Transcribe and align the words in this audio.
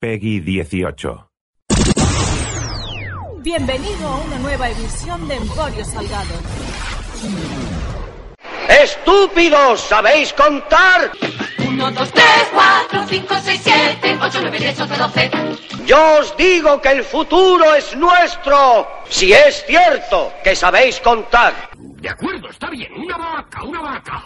Peggy 0.00 0.40
18. 0.40 1.30
Bienvenido 3.38 4.08
a 4.08 4.16
una 4.18 4.38
nueva 4.38 4.68
edición 4.68 5.26
de 5.28 5.36
Emporio 5.36 5.84
Salgado. 5.84 6.34
¡Estúpidos! 8.68 9.80
¿Sabéis 9.80 10.32
contar? 10.32 11.10
1, 11.66 11.90
2, 11.90 12.12
3, 12.12 12.26
4, 12.52 13.06
5, 13.08 13.34
6, 13.42 13.60
7, 13.62 14.18
8, 14.20 14.38
9, 14.42 14.58
10, 14.58 14.80
11, 14.80 14.96
12. 14.96 15.30
Yo 15.86 16.18
os 16.18 16.36
digo 16.36 16.80
que 16.80 16.90
el 16.90 17.04
futuro 17.04 17.74
es 17.74 17.96
nuestro. 17.96 18.86
Si 19.08 19.32
es 19.32 19.64
cierto 19.66 20.32
que 20.42 20.56
sabéis 20.56 21.00
contar. 21.00 21.70
De 21.76 22.08
acuerdo, 22.08 22.50
está 22.50 22.68
bien. 22.68 22.92
Una 22.94 23.16
vaca, 23.16 23.62
una 23.62 23.80
vaca. 23.80 24.24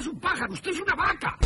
Es 0.00 0.06
un 0.06 0.18
pájaro, 0.18 0.52
usted 0.54 0.70
es 0.70 0.80
una 0.80 0.94
vaca. 0.94 1.36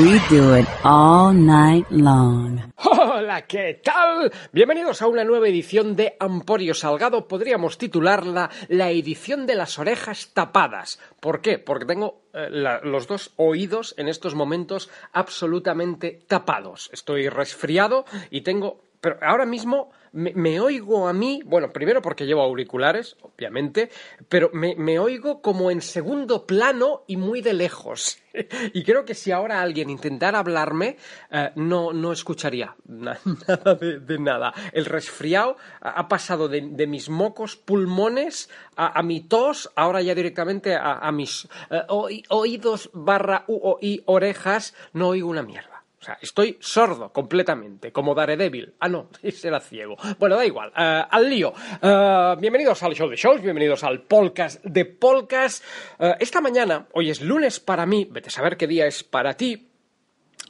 We 0.00 0.18
do 0.28 0.56
it 0.56 0.66
all 0.82 1.32
night 1.32 1.86
long. 1.90 2.72
Hola, 2.78 3.46
¿qué 3.46 3.74
tal? 3.74 4.32
Bienvenidos 4.50 5.00
a 5.02 5.06
una 5.06 5.22
nueva 5.22 5.48
edición 5.48 5.94
de 5.94 6.16
Amporio 6.18 6.74
Salgado. 6.74 7.28
Podríamos 7.28 7.78
titularla 7.78 8.50
La 8.66 8.90
edición 8.90 9.46
de 9.46 9.54
las 9.54 9.78
orejas 9.78 10.30
tapadas. 10.34 10.98
¿Por 11.20 11.40
qué? 11.40 11.60
Porque 11.60 11.84
tengo 11.84 12.22
eh, 12.32 12.48
los 12.82 13.06
dos 13.06 13.34
oídos 13.36 13.94
en 13.96 14.08
estos 14.08 14.34
momentos 14.34 14.90
absolutamente 15.12 16.24
tapados. 16.26 16.90
Estoy 16.92 17.28
resfriado 17.28 18.04
y 18.30 18.40
tengo... 18.40 18.80
Pero 19.04 19.18
ahora 19.20 19.44
mismo 19.44 19.90
me, 20.12 20.58
oigo 20.60 21.06
a 21.08 21.12
mí, 21.12 21.42
bueno, 21.44 21.68
primero 21.68 22.00
porque 22.00 22.24
llevo 22.24 22.40
auriculares, 22.40 23.18
obviamente, 23.20 23.90
pero 24.30 24.48
me, 24.54 24.74
me 24.76 24.98
oigo 24.98 25.42
como 25.42 25.70
en 25.70 25.82
segundo 25.82 26.46
plano 26.46 27.02
y 27.06 27.18
muy 27.18 27.42
de 27.42 27.52
lejos. 27.52 28.16
Y 28.72 28.82
creo 28.82 29.04
que 29.04 29.14
si 29.14 29.30
ahora 29.30 29.60
alguien 29.60 29.90
intentara 29.90 30.38
hablarme, 30.38 30.96
eh, 31.30 31.50
no, 31.56 31.92
no 31.92 32.12
escucharía 32.12 32.74
na- 32.88 33.18
nada 33.46 33.74
de, 33.74 34.18
nada. 34.18 34.54
El 34.72 34.86
resfriado 34.86 35.56
ha 35.82 36.08
pasado 36.08 36.48
de, 36.48 36.62
de 36.62 36.86
mis 36.86 37.10
mocos 37.10 37.56
pulmones 37.56 38.48
a, 38.76 39.02
mi 39.02 39.20
tos, 39.20 39.70
ahora 39.76 40.00
ya 40.00 40.14
directamente 40.14 40.74
a, 40.74 41.12
mis 41.12 41.46
eh, 41.70 41.82
oí- 41.88 42.24
oídos 42.30 42.88
barra 42.94 43.44
u 43.48 43.76
i 43.82 44.02
orejas, 44.06 44.74
no 44.94 45.08
oigo 45.08 45.28
una 45.28 45.42
mierda. 45.42 45.73
O 46.04 46.06
sea, 46.06 46.18
estoy 46.20 46.58
sordo 46.60 47.10
completamente, 47.14 47.90
como 47.90 48.14
Daredevil. 48.14 48.74
Ah, 48.78 48.90
no, 48.90 49.08
ese 49.22 49.48
era 49.48 49.58
ciego. 49.58 49.96
Bueno, 50.18 50.36
da 50.36 50.44
igual. 50.44 50.70
eh, 50.76 51.02
al 51.10 51.30
lío. 51.30 51.54
Eh, 51.80 52.36
bienvenidos 52.38 52.82
al 52.82 52.94
show 52.94 53.08
de 53.08 53.16
shows, 53.16 53.40
bienvenidos 53.40 53.84
al 53.84 54.02
podcast 54.02 54.62
de 54.62 54.84
podcast. 54.84 55.64
Eh, 55.98 56.14
esta 56.20 56.42
mañana, 56.42 56.88
hoy 56.92 57.08
es 57.08 57.22
lunes 57.22 57.58
para 57.58 57.86
mí, 57.86 58.06
vete 58.10 58.28
a 58.28 58.32
saber 58.32 58.58
qué 58.58 58.66
día 58.66 58.86
es 58.86 59.02
para 59.02 59.38
ti. 59.38 59.70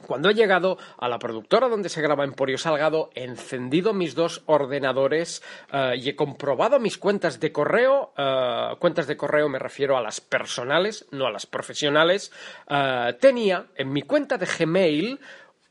Cuando 0.05 0.29
he 0.29 0.33
llegado 0.33 0.77
a 0.97 1.07
la 1.07 1.19
productora 1.19 1.69
donde 1.69 1.87
se 1.87 2.01
graba 2.01 2.25
Emporio 2.25 2.57
Salgado, 2.57 3.09
he 3.15 3.23
encendido 3.23 3.93
mis 3.93 4.13
dos 4.13 4.43
ordenadores 4.45 5.41
y 5.95 6.09
he 6.09 6.15
comprobado 6.15 6.79
mis 6.79 6.97
cuentas 6.99 7.39
de 7.39 7.51
correo. 7.51 8.13
cuentas 8.77 9.07
de 9.07 9.17
correo 9.17 9.47
me 9.49 9.57
refiero 9.57 9.97
a 9.97 10.01
las 10.01 10.21
personales, 10.21 11.07
no 11.11 11.25
a 11.25 11.31
las 11.31 11.47
profesionales. 11.47 12.31
Tenía 13.19 13.67
en 13.77 13.93
mi 13.93 14.03
cuenta 14.03 14.37
de 14.37 14.45
Gmail 14.45 15.19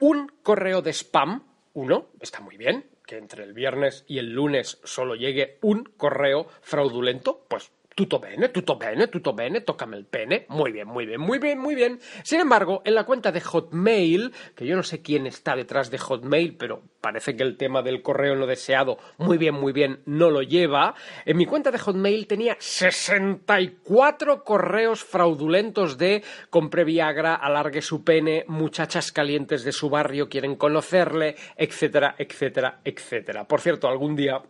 un 0.04 0.30
correo 0.42 0.82
de 0.82 0.92
spam, 0.92 1.42
uno, 1.72 2.08
está 2.20 2.40
muy 2.40 2.58
bien, 2.58 2.84
que 3.06 3.16
entre 3.16 3.42
el 3.42 3.54
viernes 3.54 4.04
y 4.06 4.18
el 4.18 4.34
lunes 4.34 4.78
solo 4.84 5.14
llegue 5.14 5.56
un 5.62 5.84
correo 5.96 6.46
fraudulento, 6.60 7.46
pues 7.48 7.72
tutto 7.94 8.18
bene, 8.18 8.48
tutto 8.48 8.76
bene, 8.76 9.06
tutto 9.08 9.32
bene, 9.32 9.60
tócame 9.60 9.96
el 9.96 10.04
pene. 10.04 10.46
Muy 10.48 10.72
bien, 10.72 10.88
muy 10.88 11.06
bien, 11.06 11.20
muy 11.20 11.38
bien, 11.38 11.58
muy 11.58 11.74
bien. 11.74 12.00
Sin 12.22 12.40
embargo, 12.40 12.82
en 12.84 12.94
la 12.94 13.04
cuenta 13.04 13.30
de 13.32 13.40
Hotmail, 13.40 14.32
que 14.54 14.66
yo 14.66 14.76
no 14.76 14.82
sé 14.82 15.00
quién 15.00 15.26
está 15.26 15.54
detrás 15.54 15.90
de 15.90 15.98
Hotmail, 15.98 16.56
pero 16.56 16.82
parece 17.00 17.36
que 17.36 17.42
el 17.42 17.56
tema 17.56 17.82
del 17.82 18.02
correo 18.02 18.34
no 18.34 18.46
deseado, 18.46 18.98
muy 19.18 19.38
bien, 19.38 19.54
muy 19.54 19.72
bien, 19.72 20.00
no 20.06 20.30
lo 20.30 20.42
lleva. 20.42 20.94
En 21.24 21.36
mi 21.36 21.46
cuenta 21.46 21.70
de 21.70 21.78
Hotmail 21.78 22.26
tenía 22.26 22.56
64 22.58 24.42
correos 24.42 25.04
fraudulentos 25.04 25.98
de 25.98 26.22
compré 26.50 26.84
Viagra, 26.84 27.34
alargue 27.34 27.82
su 27.82 28.02
pene, 28.04 28.44
muchachas 28.48 29.12
calientes 29.12 29.64
de 29.64 29.72
su 29.72 29.88
barrio 29.88 30.28
quieren 30.28 30.56
conocerle, 30.56 31.36
etcétera, 31.56 32.16
etcétera, 32.18 32.80
etcétera. 32.84 33.44
Por 33.46 33.60
cierto, 33.60 33.88
algún 33.88 34.16
día 34.16 34.42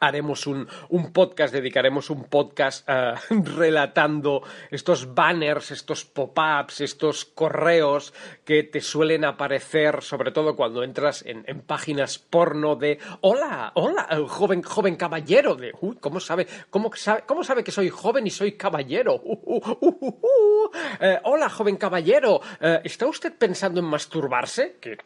haremos 0.00 0.46
un, 0.46 0.68
un 0.88 1.12
podcast, 1.12 1.52
dedicaremos 1.52 2.10
un 2.10 2.24
podcast 2.24 2.88
eh, 2.88 3.14
relatando 3.30 4.42
estos 4.70 5.14
banners, 5.14 5.70
estos 5.70 6.04
pop-ups, 6.04 6.80
estos 6.80 7.24
correos 7.24 8.14
que 8.44 8.62
te 8.62 8.80
suelen 8.80 9.24
aparecer, 9.24 10.02
sobre 10.02 10.30
todo 10.30 10.56
cuando 10.56 10.82
entras 10.82 11.24
en, 11.26 11.44
en 11.46 11.60
páginas 11.60 12.18
porno 12.18 12.76
de 12.76 12.98
hola, 13.20 13.72
hola, 13.74 14.08
joven, 14.28 14.62
joven 14.62 14.96
caballero, 14.96 15.54
de 15.54 15.72
¿cómo 16.00 16.20
sabe, 16.20 16.46
cómo 16.70 16.90
sabe, 16.94 17.24
cómo 17.26 17.44
sabe 17.44 17.64
que 17.64 17.72
soy 17.72 17.88
joven 17.88 18.26
y 18.26 18.30
soy 18.30 18.52
caballero? 18.52 19.14
Uh, 19.22 19.38
uh, 19.44 19.78
uh. 19.80 20.70
Eh, 21.00 21.20
hola, 21.24 21.48
joven 21.48 21.76
caballero, 21.76 22.40
eh, 22.60 22.80
¿está 22.84 23.06
usted 23.06 23.32
pensando 23.36 23.80
en 23.80 23.86
masturbarse? 23.86 24.76
Que 24.80 24.98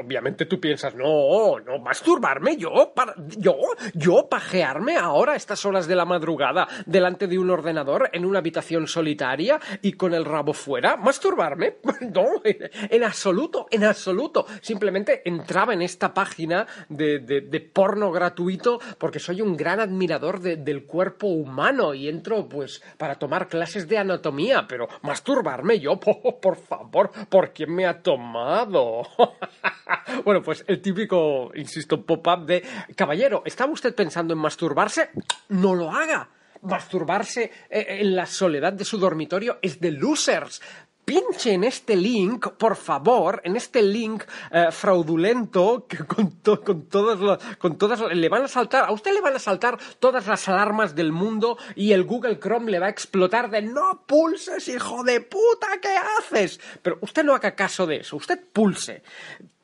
Obviamente 0.00 0.46
tú 0.46 0.58
piensas, 0.60 0.96
no, 0.96 1.60
no, 1.60 1.78
masturbarme 1.78 2.56
yo, 2.56 2.92
para, 2.92 3.14
yo, 3.38 3.56
yo 3.94 4.28
pajearme 4.28 4.96
ahora 4.96 5.34
a 5.34 5.36
estas 5.36 5.64
horas 5.64 5.86
de 5.86 5.94
la 5.94 6.04
madrugada 6.04 6.66
delante 6.86 7.28
de 7.28 7.38
un 7.38 7.50
ordenador 7.50 8.10
en 8.12 8.24
una 8.24 8.40
habitación 8.40 8.88
solitaria 8.88 9.60
y 9.82 9.92
con 9.92 10.12
el 10.12 10.24
rabo 10.24 10.54
fuera, 10.54 10.96
masturbarme, 10.96 11.76
no, 12.12 12.26
en 12.42 13.04
absoluto, 13.04 13.68
en 13.70 13.84
absoluto. 13.84 14.46
Simplemente 14.60 15.22
entraba 15.24 15.72
en 15.72 15.82
esta 15.82 16.12
página 16.12 16.66
de, 16.88 17.20
de- 17.20 17.42
de 17.42 17.60
porno 17.60 18.10
gratuito 18.10 18.80
porque 18.98 19.20
soy 19.20 19.40
un 19.40 19.56
gran 19.56 19.78
admirador 19.78 20.40
de- 20.40 20.56
del 20.56 20.84
cuerpo 20.84 21.28
humano 21.28 21.94
y 21.94 22.08
entro 22.08 22.48
pues 22.48 22.82
para 22.98 23.20
tomar 23.20 23.46
clases 23.46 23.86
de 23.86 23.98
anatomía, 23.98 24.66
pero 24.68 24.88
masturbarme 25.02 25.78
yo, 25.78 26.00
por, 26.00 26.16
por 26.40 26.56
favor, 26.56 27.12
¿por 27.28 27.52
quién 27.52 27.72
me 27.72 27.86
ha 27.86 28.02
tomado? 28.02 29.02
bueno, 30.24 30.42
pues 30.42 30.64
el 30.66 30.80
típico, 30.80 31.50
insisto, 31.54 32.04
pop-up 32.04 32.46
de 32.46 32.62
caballero, 32.94 33.42
¿estaba 33.44 33.72
usted 33.72 33.94
pensando 33.94 34.34
en 34.34 34.40
masturbarse? 34.40 35.10
No 35.48 35.74
lo 35.74 35.90
haga. 35.90 36.28
Masturbarse 36.62 37.50
eh, 37.70 37.86
en 38.00 38.16
la 38.16 38.26
soledad 38.26 38.72
de 38.72 38.84
su 38.84 38.98
dormitorio 38.98 39.58
es 39.62 39.80
de 39.80 39.92
losers. 39.92 40.60
Pinche 41.04 41.52
en 41.52 41.62
este 41.62 41.94
link, 41.94 42.48
por 42.58 42.74
favor, 42.74 43.40
en 43.44 43.54
este 43.54 43.80
link 43.80 44.24
eh, 44.50 44.72
fraudulento 44.72 45.86
que 45.88 45.98
con, 45.98 46.32
con 46.64 46.88
todas 46.88 47.20
las, 47.20 47.56
con 47.58 47.78
todas 47.78 48.00
le 48.12 48.28
van 48.28 48.42
a 48.42 48.48
saltar, 48.48 48.86
a 48.86 48.90
usted 48.90 49.14
le 49.14 49.20
van 49.20 49.36
a 49.36 49.38
saltar 49.38 49.78
todas 50.00 50.26
las 50.26 50.48
alarmas 50.48 50.96
del 50.96 51.12
mundo 51.12 51.58
y 51.76 51.92
el 51.92 52.02
Google 52.02 52.40
Chrome 52.40 52.72
le 52.72 52.80
va 52.80 52.86
a 52.86 52.90
explotar 52.90 53.48
de 53.50 53.62
no 53.62 54.02
pulses, 54.04 54.66
hijo 54.66 55.04
de 55.04 55.20
puta, 55.20 55.68
¿qué 55.80 55.94
haces? 56.18 56.58
Pero 56.82 56.98
usted 57.00 57.22
no 57.22 57.36
haga 57.36 57.54
caso 57.54 57.86
de 57.86 57.98
eso, 57.98 58.16
usted 58.16 58.40
pulse 58.52 59.04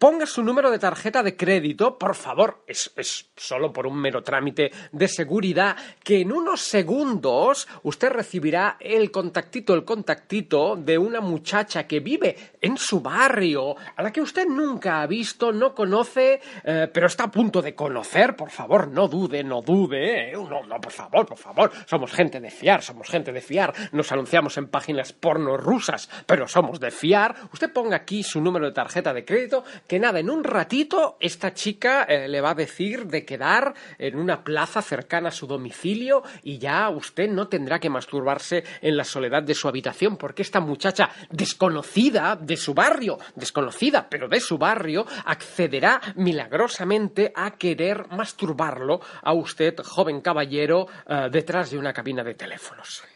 ponga 0.02 0.26
su 0.26 0.42
número 0.42 0.68
de 0.68 0.80
tarjeta 0.80 1.22
de 1.22 1.36
crédito, 1.36 1.96
por 1.96 2.16
favor, 2.16 2.64
es, 2.66 2.90
solo 3.36 3.72
por 3.72 3.86
un 3.86 4.00
mero 4.00 4.20
trámite 4.20 4.72
de 4.90 5.06
seguridad, 5.06 5.76
que 6.02 6.22
en 6.22 6.32
unos 6.32 6.60
segundos 6.60 7.68
usted 7.84 8.10
recibirá 8.10 8.78
el 8.80 9.12
contactito, 9.12 9.74
el 9.74 9.84
contactito 9.84 10.74
de 10.74 10.98
una 10.98 11.20
muchacha 11.20 11.86
que 11.86 12.00
vive 12.00 12.36
en 12.60 12.76
su 12.78 13.00
barrio, 13.00 13.76
a 13.94 14.02
la 14.02 14.10
que 14.10 14.20
usted 14.20 14.44
nunca 14.48 15.02
ha 15.02 15.06
visto, 15.06 15.52
no 15.52 15.72
conoce, 15.72 16.40
eh, 16.64 16.90
pero 16.92 17.06
está 17.06 17.22
a 17.22 17.30
punto 17.30 17.62
de 17.62 17.76
conocer, 17.76 18.34
por 18.34 18.50
favor, 18.50 18.88
no 18.88 19.06
dude, 19.06 19.44
no 19.44 19.62
dude, 19.62 20.30
eh, 20.30 20.32
no, 20.32 20.64
no, 20.66 20.80
por 20.80 20.90
favor, 20.90 21.26
por 21.26 21.38
favor, 21.38 21.70
somos 21.86 22.10
gente 22.10 22.40
de 22.40 22.50
fiar, 22.50 22.82
somos 22.82 23.08
gente 23.08 23.30
de 23.30 23.40
fiar, 23.40 23.72
nos 23.92 24.10
anunciamos 24.10 24.56
en 24.58 24.66
páginas 24.66 25.12
porno 25.12 25.56
rusas, 25.56 26.10
pero 26.26 26.48
somos 26.48 26.80
de 26.80 26.90
fiar, 26.90 27.36
usted 27.52 27.72
ponga 27.72 27.94
aquí 27.94 28.24
su 28.24 28.40
número 28.40 28.66
de 28.66 28.72
tarjeta 28.72 29.14
de 29.14 29.24
crédito, 29.24 29.62
que 29.92 30.00
nada, 30.00 30.20
en 30.20 30.30
un 30.30 30.42
ratito 30.42 31.18
esta 31.20 31.52
chica 31.52 32.04
eh, 32.04 32.26
le 32.26 32.40
va 32.40 32.52
a 32.52 32.54
decir 32.54 33.04
de 33.08 33.26
quedar 33.26 33.74
en 33.98 34.16
una 34.16 34.42
plaza 34.42 34.80
cercana 34.80 35.28
a 35.28 35.30
su 35.30 35.46
domicilio 35.46 36.22
y 36.42 36.56
ya 36.56 36.88
usted 36.88 37.28
no 37.28 37.48
tendrá 37.48 37.78
que 37.78 37.90
masturbarse 37.90 38.64
en 38.80 38.96
la 38.96 39.04
soledad 39.04 39.42
de 39.42 39.52
su 39.52 39.68
habitación 39.68 40.16
porque 40.16 40.40
esta 40.40 40.60
muchacha 40.60 41.10
desconocida 41.28 42.36
de 42.36 42.56
su 42.56 42.72
barrio, 42.72 43.18
desconocida 43.34 44.08
pero 44.08 44.28
de 44.30 44.40
su 44.40 44.56
barrio, 44.56 45.04
accederá 45.26 46.00
milagrosamente 46.16 47.30
a 47.36 47.50
querer 47.50 48.08
masturbarlo 48.12 48.98
a 49.20 49.34
usted, 49.34 49.76
joven 49.84 50.22
caballero, 50.22 50.86
eh, 51.06 51.28
detrás 51.30 51.70
de 51.70 51.76
una 51.76 51.92
cabina 51.92 52.24
de 52.24 52.32
teléfonos. 52.32 53.04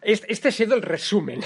Este, 0.00 0.32
este 0.32 0.48
ha 0.48 0.52
sido 0.52 0.76
el 0.76 0.82
resumen 0.82 1.40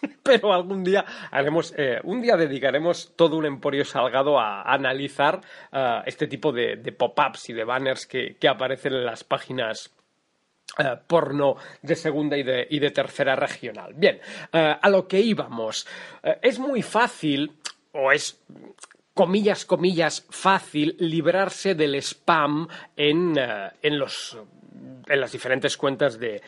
pero 0.22 0.52
algún 0.52 0.84
día 0.84 1.04
haremos, 1.30 1.74
eh, 1.76 2.00
un 2.04 2.20
día 2.20 2.36
dedicaremos 2.36 3.14
todo 3.16 3.36
un 3.36 3.46
emporio 3.46 3.84
salgado 3.84 4.38
a, 4.38 4.62
analizar 4.62 5.40
eh, 5.72 6.02
este 6.06 6.26
tipo 6.26 6.52
de, 6.52 6.76
pop-ups 6.96 7.50
y 7.50 7.52
de 7.52 7.64
banners 7.64 8.06
que, 8.06 8.36
aparecen 8.48 8.94
en 8.94 9.04
las 9.04 9.24
páginas 9.24 9.92
eh, 10.78 10.96
porno 11.06 11.56
de 11.82 11.94
segunda 11.96 12.36
y 12.36 12.42
de, 12.42 12.66
y 12.70 12.78
de 12.78 12.90
tercera 12.90 13.36
regional. 13.36 13.92
Bien, 13.94 14.20
a 14.52 14.88
lo 14.88 15.06
que 15.06 15.20
íbamos. 15.20 15.86
es 16.42 16.58
muy 16.58 16.82
fácil, 16.82 17.52
o 17.92 18.12
es 18.12 18.40
comillas, 19.14 19.64
comillas, 19.64 20.26
fácil 20.30 20.96
librarse 20.98 21.74
del 21.74 21.96
spam 21.96 22.68
en, 22.96 23.34
en 23.36 23.98
los 23.98 24.38
en 25.08 25.20
las 25.20 25.32
diferentes 25.32 25.76
cuentas 25.76 26.18
de, 26.18 26.42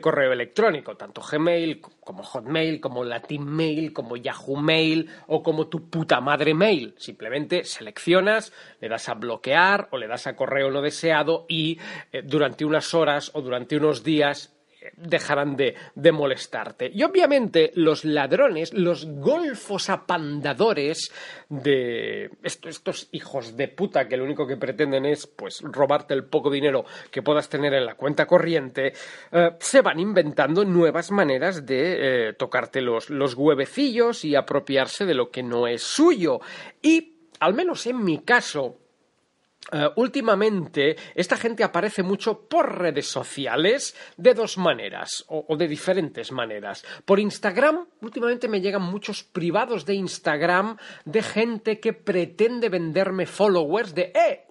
correo 0.00 0.32
electrónico, 0.32 0.96
tanto 0.96 1.20
Gmail 1.20 1.80
como 1.80 2.22
Hotmail, 2.22 2.80
como 2.80 3.04
Latin 3.04 3.44
Mail, 3.44 3.92
como 3.92 4.16
Yahoo 4.16 4.56
Mail 4.56 5.10
o 5.26 5.42
como 5.42 5.68
tu 5.68 5.88
puta 5.90 6.20
madre 6.20 6.54
mail. 6.54 6.94
Simplemente 6.96 7.64
seleccionas, 7.64 8.52
le 8.80 8.88
das 8.88 9.08
a 9.08 9.14
bloquear 9.14 9.88
o 9.90 9.98
le 9.98 10.06
das 10.06 10.26
a 10.26 10.36
correo 10.36 10.70
no 10.70 10.82
deseado 10.82 11.46
y 11.48 11.78
eh, 12.12 12.22
durante 12.22 12.64
unas 12.64 12.94
horas 12.94 13.30
o 13.34 13.42
durante 13.42 13.76
unos 13.76 14.04
días 14.04 14.53
dejarán 14.96 15.56
de, 15.56 15.74
molestarte. 16.12 16.90
Y 16.92 17.02
obviamente 17.02 17.72
los 17.74 18.04
ladrones, 18.04 18.72
los 18.72 19.06
golfos 19.06 19.90
apandadores 19.90 21.12
de 21.48 22.30
estos, 22.42 23.08
hijos 23.12 23.56
de 23.56 23.68
puta 23.68 24.06
que 24.06 24.16
lo 24.16 24.24
único 24.24 24.46
que 24.46 24.56
pretenden 24.56 25.06
es 25.06 25.26
pues 25.26 25.60
robarte 25.62 26.14
el 26.14 26.24
poco 26.24 26.50
dinero 26.50 26.84
que 27.10 27.22
puedas 27.22 27.48
tener 27.48 27.74
en 27.74 27.86
la 27.86 27.94
cuenta 27.94 28.26
corriente, 28.26 28.92
eh, 29.32 29.50
se 29.58 29.80
van 29.80 29.98
inventando 29.98 30.64
nuevas 30.64 31.10
maneras 31.10 31.66
de 31.66 32.28
eh, 32.28 32.32
tocarte 32.34 32.80
los, 32.80 33.10
los 33.10 33.34
huevecillos 33.34 34.24
y 34.24 34.36
apropiarse 34.36 35.04
de 35.06 35.14
lo 35.14 35.30
que 35.30 35.42
no 35.42 35.66
es 35.66 35.82
suyo. 35.82 36.40
Y, 36.82 37.14
al 37.40 37.54
menos 37.54 37.86
en 37.86 38.04
mi 38.04 38.18
caso, 38.18 38.83
eh, 39.72 39.88
últimamente 39.96 40.96
esta 41.14 41.36
gente 41.36 41.64
aparece 41.64 42.02
mucho 42.02 42.40
por 42.40 42.78
redes 42.78 43.06
sociales 43.06 43.96
de 44.16 44.34
dos 44.34 44.58
maneras 44.58 45.24
o, 45.28 45.56
de 45.56 45.66
diferentes 45.66 46.32
maneras. 46.32 46.84
Por 47.04 47.18
Instagram, 47.18 47.86
últimamente 48.02 48.48
me 48.48 48.60
llegan 48.60 48.82
muchos 48.82 49.22
privados 49.22 49.84
de 49.86 49.94
Instagram 49.94 50.76
de 51.04 51.22
gente 51.22 51.80
que 51.80 51.92
pretende 51.92 52.68
venderme 52.68 53.26
followers 53.26 53.94
de 53.94 54.12
E. 54.14 54.44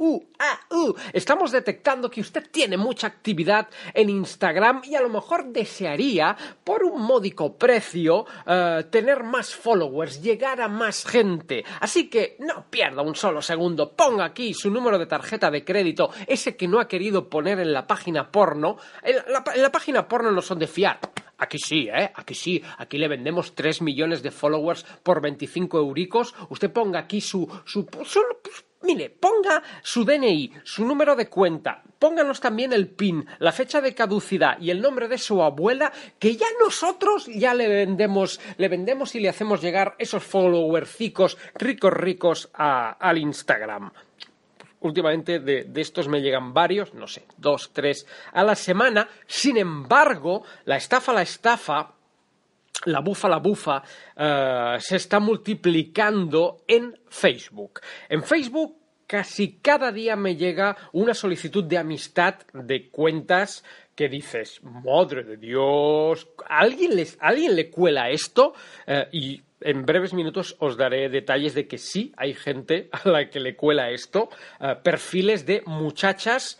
Estamos 1.13 1.51
detectando 1.51 2.10
que 2.10 2.21
usted 2.21 2.50
tiene 2.51 2.77
mucha 2.77 3.07
actividad 3.07 3.68
en 3.94 4.10
Instagram 4.10 4.81
y 4.83 4.95
a 4.95 5.01
lo 5.01 5.10
mejor 5.10 5.45
desearía, 5.45 6.36
por 6.63 6.83
un 6.83 7.01
módico 7.01 7.56
precio, 7.56 8.25
eh, 8.45 8.86
tener 8.89 9.24
más 9.24 9.54
followers, 9.54 10.21
llegar 10.21 10.60
a 10.62 10.68
más 10.68 11.06
gente. 11.06 11.63
Así 11.80 12.10
que 12.10 12.36
no 12.39 12.65
pierda 12.69 13.01
un 13.01 13.15
solo 13.15 13.42
segundo, 13.42 13.92
ponga 13.94 14.25
aquí 14.25 14.54
su 14.54 14.69
número 14.69 14.98
de 14.98 15.02
tarjeta 15.05 15.51
de 15.51 15.63
crédito, 15.63 16.09
ese 16.27 16.55
que 16.55 16.67
no 16.67 16.79
ha 16.79 16.88
querido 16.88 17.29
poner 17.29 17.59
en 17.59 17.73
la 17.73 17.88
página 17.88 18.31
porno, 18.31 18.77
en 19.01 19.17
la, 19.27 19.71
página 19.71 20.07
porno 20.07 20.31
no 20.31 20.41
son 20.41 20.59
de 20.59 20.67
fiar. 20.67 21.00
Aquí 21.38 21.57
sí, 21.57 21.89
¿eh? 21.94 22.11
Aquí 22.15 22.35
sí. 22.35 22.63
Aquí 22.77 22.97
le 22.97 23.07
vendemos 23.07 23.55
3 23.55 23.81
millones 23.81 24.23
de 24.23 24.31
followers 24.31 24.85
por 25.03 25.21
25 25.21 25.77
euricos. 25.77 26.33
Usted 26.50 26.71
ponga 26.71 27.00
aquí 27.00 27.19
su... 27.19 27.50
su, 27.65 27.85
mire, 28.83 29.09
ponga 29.09 29.63
su 29.81 30.05
DNI, 30.05 30.53
su 30.63 30.85
número 30.85 31.15
de 31.15 31.29
cuenta, 31.29 31.81
pónganos 32.00 32.39
también 32.39 32.73
el 32.73 32.89
PIN, 32.89 33.25
la 33.39 33.51
fecha 33.51 33.81
de 33.81 33.95
caducidad 33.95 34.59
y 34.59 34.69
el 34.69 34.81
nombre 34.81 35.07
de 35.07 35.17
su 35.17 35.41
abuela, 35.41 35.91
que 36.19 36.35
ya 36.35 36.47
nosotros 36.61 37.27
ya 37.27 37.53
le 37.53 37.67
vendemos, 37.67 38.39
le 38.57 38.67
vendemos 38.67 39.15
y 39.15 39.19
le 39.19 39.29
hacemos 39.29 39.61
llegar 39.61 39.95
esos 39.97 40.23
followercicos 40.23 41.38
ricos 41.55 41.94
ricos 41.94 42.50
al 42.53 43.17
Instagram 43.17 43.91
últimamente 44.83 45.39
de, 45.39 45.69
estos 45.75 46.07
me 46.07 46.21
llegan 46.21 46.53
varios, 46.53 46.94
no 46.94 47.07
sé, 47.07 47.25
dos, 47.38 47.71
tres 47.74 48.06
a 48.31 48.44
la 48.44 48.56
semana. 48.56 49.09
Sin 49.25 49.57
embargo, 49.57 50.44
la 50.65 50.77
estafa, 50.77 51.13
la 51.13 51.24
estafa, 51.24 51.94
la 52.85 53.00
bufa, 53.00 53.30
la 53.30 53.39
bufa, 53.39 53.83
eh, 54.15 54.77
se 54.80 54.97
está 54.97 55.19
multiplicando 55.19 56.63
en 56.68 56.94
Facebook. 57.09 57.81
En 58.09 58.24
Facebook 58.24 58.77
casi 59.07 59.59
cada 59.62 59.91
día 59.91 60.15
me 60.15 60.35
llega 60.35 60.75
una 60.94 61.13
solicitud 61.13 61.63
de 61.63 61.77
amistad 61.77 62.36
de 62.53 62.89
cuentas 62.89 63.63
que 63.95 64.09
dices, 64.09 64.59
madre 64.63 65.24
de 65.24 65.38
Dios, 65.38 66.27
alguien, 66.47 66.95
les, 66.95 67.18
¿alguien 67.21 67.56
le 67.56 67.69
cuela 67.69 68.09
esto? 68.09 68.53
Eh, 68.88 69.07
y 69.12 69.41
en 69.63 69.86
breves 69.86 70.13
minutos 70.13 70.56
os 70.60 70.77
daré 70.77 71.10
detalles 71.10 71.54
de 71.54 71.68
que 71.68 71.77
sí 71.77 72.13
hay 72.18 72.33
gente 72.33 72.89
a 72.92 73.07
la 73.10 73.30
que 73.30 73.39
le 73.39 73.56
cuela 73.56 73.92
esto, 73.92 74.30
eh, 74.60 74.75
perfiles 74.83 75.45
de 75.45 75.63
muchachas 75.65 76.60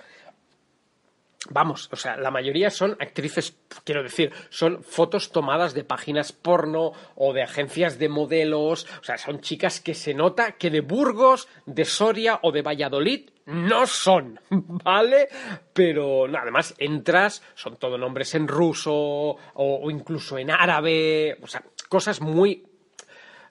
Vamos, 1.50 1.90
o 1.92 1.98
sea, 1.98 2.16
la 2.16 2.32
mayoría 2.32 2.70
son 2.70 2.96
actrices, 3.02 3.58
quiero 3.84 4.02
decir, 4.02 4.32
son 4.50 4.82
fotos 4.82 5.32
tomadas 5.32 5.74
de 5.74 5.84
páginas 5.84 6.32
porno 6.32 6.94
o 7.16 7.34
de 7.34 7.44
agencias 7.44 8.00
de 8.00 8.08
modelos, 8.08 8.88
o 9.02 9.04
sea, 9.04 9.18
son 9.18 9.42
chicas 9.42 9.82
que 9.82 9.94
se 9.94 10.14
nota 10.14 10.54
que 10.54 10.70
de 10.70 10.80
Burgos, 10.80 11.50
de 11.66 11.84
Soria 11.84 12.40
o 12.44 12.54
de 12.54 12.62
Valladolid 12.62 13.30
no 13.46 13.86
son, 13.88 14.40
¿vale? 14.50 15.28
Pero 15.74 16.30
no, 16.30 16.38
además 16.38 16.76
entras, 16.78 17.44
son 17.56 17.76
todo 17.76 17.98
nombres 17.98 18.36
en 18.36 18.48
ruso 18.48 18.94
o, 18.94 19.38
o 19.56 19.92
incluso 19.92 20.38
en 20.38 20.50
árabe, 20.50 21.38
o 21.42 21.48
sea, 21.48 21.62
cosas 21.90 22.22
muy 22.22 22.64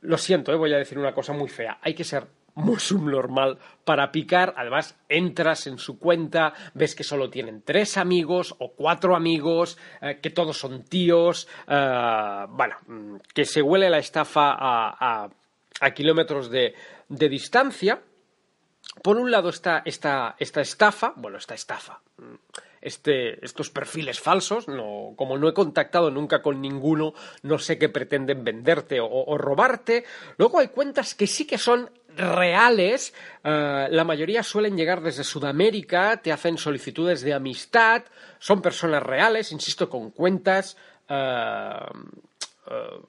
lo 0.02 0.18
siento, 0.18 0.52
eh, 0.52 0.56
voy 0.56 0.72
a 0.74 0.78
decir 0.78 0.98
una 0.98 1.14
cosa 1.14 1.32
muy 1.32 1.48
fea. 1.48 1.78
Hay 1.80 1.94
que 1.94 2.04
ser 2.04 2.26
muy 2.54 2.78
subnormal 2.78 3.58
para 3.84 4.12
picar. 4.12 4.52
Además, 4.56 4.96
entras 5.08 5.66
en 5.66 5.78
su 5.78 5.98
cuenta, 5.98 6.52
ves 6.74 6.94
que 6.94 7.04
solo 7.04 7.30
tienen 7.30 7.62
tres 7.62 7.96
amigos 7.96 8.54
o 8.58 8.72
cuatro 8.72 9.16
amigos, 9.16 9.78
eh, 10.00 10.18
que 10.20 10.30
todos 10.30 10.58
son 10.58 10.84
tíos. 10.84 11.48
Eh, 11.66 12.46
bueno, 12.50 12.76
mm, 12.86 13.16
que 13.32 13.44
se 13.44 13.62
huele 13.62 13.88
la 13.88 13.98
estafa 13.98 14.56
a, 14.56 15.30
kilómetros 15.94 16.50
de, 16.50 16.74
distancia. 17.08 18.00
Por 19.02 19.16
un 19.16 19.30
lado 19.30 19.48
está 19.48 19.82
esta, 19.84 20.36
esta 20.38 20.60
estafa, 20.60 21.12
bueno, 21.16 21.38
esta 21.38 21.54
estafa. 21.54 22.00
Este, 22.82 23.44
estos 23.44 23.70
perfiles 23.70 24.18
falsos. 24.20 24.66
Como 24.66 25.38
no 25.38 25.48
he 25.48 25.54
contactado 25.54 26.10
nunca 26.10 26.42
con 26.42 26.60
ninguno, 26.60 27.14
no 27.42 27.58
sé 27.58 27.78
qué 27.78 27.88
pretenden 27.88 28.42
venderte 28.42 28.98
o, 29.00 29.38
robarte. 29.38 30.04
Luego 30.36 30.58
hay 30.58 30.68
cuentas 30.68 31.14
que 31.14 31.28
sí 31.28 31.46
que 31.46 31.58
son 31.58 31.90
reales. 32.16 33.14
Eh, 33.44 33.86
la 33.88 34.04
mayoría 34.04 34.42
suelen 34.42 34.76
llegar 34.76 35.00
desde 35.00 35.22
Sudamérica, 35.22 36.18
te 36.18 36.32
hacen 36.32 36.58
solicitudes 36.58 37.22
de 37.22 37.32
amistad, 37.32 38.02
son 38.40 38.60
personas 38.60 39.02
reales, 39.02 39.52
insisto, 39.52 39.88
con 39.88 40.10
cuentas. 40.10 40.76
Eh, 41.08 41.76
eh, 42.66 43.00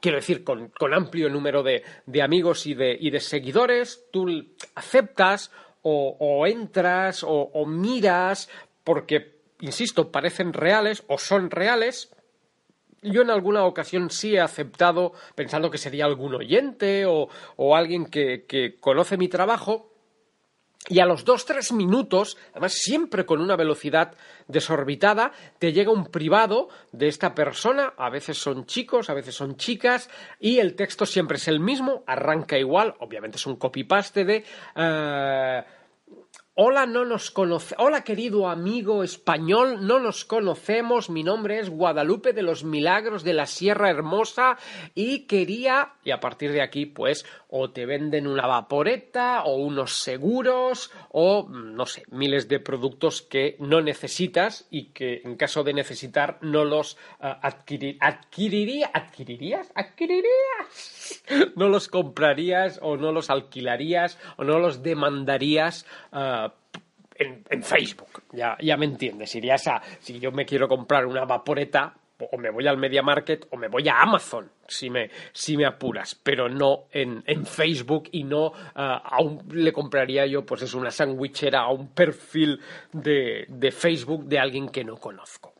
quiero 0.00 0.16
decir, 0.16 0.44
con, 0.44 0.72
amplio 0.94 1.28
número 1.28 1.62
de, 1.64 1.82
amigos 2.22 2.66
y 2.66 2.74
de, 2.74 2.96
y 2.98 3.10
de 3.10 3.20
seguidores, 3.20 4.04
tú 4.12 4.26
aceptas 4.74 5.50
o, 5.82 6.46
entras 6.46 7.24
o, 7.26 7.66
miras 7.66 8.48
porque, 8.84 9.40
insisto, 9.60 10.10
parecen 10.10 10.52
reales 10.52 11.04
o 11.08 11.18
son 11.18 11.50
reales. 11.50 12.10
Yo 13.02 13.22
en 13.22 13.30
alguna 13.30 13.64
ocasión 13.64 14.10
sí 14.10 14.36
he 14.36 14.40
aceptado 14.40 15.12
pensando 15.34 15.70
que 15.70 15.78
sería 15.78 16.04
algún 16.04 16.34
oyente 16.34 17.04
o, 17.06 17.28
o 17.56 17.76
alguien 17.76 18.06
que 18.06 18.76
conoce 18.80 19.16
mi 19.16 19.28
trabajo 19.28 19.91
y 20.88 20.98
a 20.98 21.06
los 21.06 21.24
dos, 21.24 21.44
tres 21.44 21.72
minutos, 21.72 22.36
además 22.52 22.72
siempre 22.72 23.24
con 23.24 23.40
una 23.40 23.56
velocidad 23.56 24.14
desorbitada, 24.48 25.32
te 25.58 25.72
llega 25.72 25.92
un 25.92 26.06
privado 26.06 26.68
de 26.90 27.08
esta 27.08 27.34
persona, 27.34 27.94
a 27.96 28.10
veces 28.10 28.38
son 28.38 28.66
chicos, 28.66 29.08
a 29.08 29.14
veces 29.14 29.34
son 29.34 29.56
chicas, 29.56 30.10
y 30.40 30.58
el 30.58 30.74
texto 30.74 31.06
siempre 31.06 31.36
es 31.36 31.46
el 31.46 31.60
mismo, 31.60 32.02
arranca 32.06 32.58
igual, 32.58 32.94
obviamente 32.98 33.36
es 33.36 33.46
un 33.46 33.56
copy-paste 33.56 34.24
de... 34.24 34.44
eh, 34.76 35.64
Hola, 36.64 36.86
no 36.86 37.04
nos 37.04 37.32
conoce. 37.32 37.74
Hola, 37.76 38.04
querido 38.04 38.48
amigo 38.48 39.02
español, 39.02 39.84
no 39.84 39.98
nos 39.98 40.24
conocemos. 40.24 41.10
Mi 41.10 41.24
nombre 41.24 41.58
es 41.58 41.68
Guadalupe 41.68 42.32
de 42.32 42.42
los 42.42 42.62
Milagros 42.62 43.24
de 43.24 43.32
la 43.32 43.46
Sierra 43.46 43.90
Hermosa 43.90 44.58
y 44.94 45.26
quería. 45.26 45.94
Y 46.04 46.12
a 46.12 46.20
partir 46.20 46.52
de 46.52 46.62
aquí, 46.62 46.86
pues, 46.86 47.26
o 47.48 47.70
te 47.70 47.84
venden 47.84 48.28
una 48.28 48.46
vaporeta 48.46 49.42
o 49.42 49.56
unos 49.56 49.98
seguros 49.98 50.92
o, 51.10 51.48
no 51.50 51.84
sé, 51.84 52.04
miles 52.12 52.46
de 52.46 52.60
productos 52.60 53.22
que 53.22 53.56
no 53.58 53.80
necesitas 53.80 54.68
y 54.70 54.92
que 54.92 55.20
en 55.24 55.34
caso 55.34 55.64
de 55.64 55.74
necesitar 55.74 56.38
no 56.42 56.64
los 56.64 56.96
adquirir, 57.18 57.98
adquiriría, 58.00 58.88
adquirirías, 58.94 59.72
adquirirías, 59.74 61.24
no 61.56 61.68
los 61.68 61.88
comprarías 61.88 62.78
o 62.80 62.96
no 62.96 63.10
los 63.10 63.30
alquilarías 63.30 64.16
o 64.36 64.44
no 64.44 64.60
los 64.60 64.84
demandarías. 64.84 65.86
eh, 66.12 66.50
en, 67.14 67.62
Facebook, 67.62 68.24
ya, 68.32 68.56
ya 68.60 68.76
me 68.76 68.86
entiendes. 68.86 69.34
Irías 69.34 69.66
a, 69.68 69.82
si 70.00 70.18
yo 70.18 70.32
me 70.32 70.44
quiero 70.44 70.68
comprar 70.68 71.06
una 71.06 71.24
vaporeta, 71.24 71.94
o 72.30 72.38
me 72.38 72.50
voy 72.50 72.66
al 72.66 72.76
Media 72.76 73.02
Market 73.02 73.46
o 73.50 73.56
me 73.56 73.68
voy 73.68 73.88
a 73.88 74.00
Amazon, 74.00 74.50
si 74.66 74.90
me, 74.90 75.10
si 75.32 75.56
me 75.56 75.66
apuras, 75.66 76.14
pero 76.14 76.48
no 76.48 76.84
en, 76.92 77.22
en 77.26 77.44
Facebook 77.46 78.08
y 78.12 78.24
no 78.24 78.52
ah, 78.74 79.02
a 79.04 79.20
un, 79.20 79.42
le 79.52 79.72
compraría 79.72 80.26
yo, 80.26 80.46
pues 80.46 80.62
es 80.62 80.74
una 80.74 80.90
sandwichera 80.90 81.60
a 81.60 81.70
un 81.70 81.88
perfil 81.88 82.60
de, 82.92 83.46
de 83.48 83.70
Facebook 83.72 84.24
de 84.26 84.38
alguien 84.38 84.68
que 84.68 84.84
no 84.84 84.96
conozco. 84.96 85.54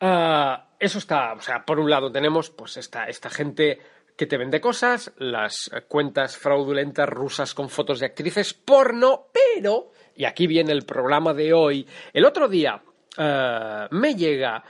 Ah, 0.00 0.66
eso 0.78 0.98
está, 0.98 1.32
o 1.32 1.40
sea, 1.40 1.64
por 1.64 1.78
un 1.78 1.88
lado 1.88 2.12
tenemos 2.12 2.50
pues 2.50 2.76
esta, 2.76 3.06
esta 3.06 3.30
gente 3.30 3.80
que 4.16 4.26
te 4.26 4.38
vende 4.38 4.60
cosas, 4.60 5.12
las 5.18 5.70
cuentas 5.88 6.36
fraudulentas 6.36 7.08
rusas 7.08 7.52
con 7.54 7.68
fotos 7.68 8.00
de 8.00 8.06
actrices 8.06 8.54
porno, 8.54 9.26
pero, 9.32 9.92
y 10.14 10.24
aquí 10.24 10.46
viene 10.46 10.72
el 10.72 10.84
programa 10.86 11.34
de 11.34 11.52
hoy, 11.52 11.86
el 12.12 12.24
otro 12.24 12.48
día 12.48 12.82
eh, 13.18 13.86
me 13.90 14.14
llega 14.14 14.64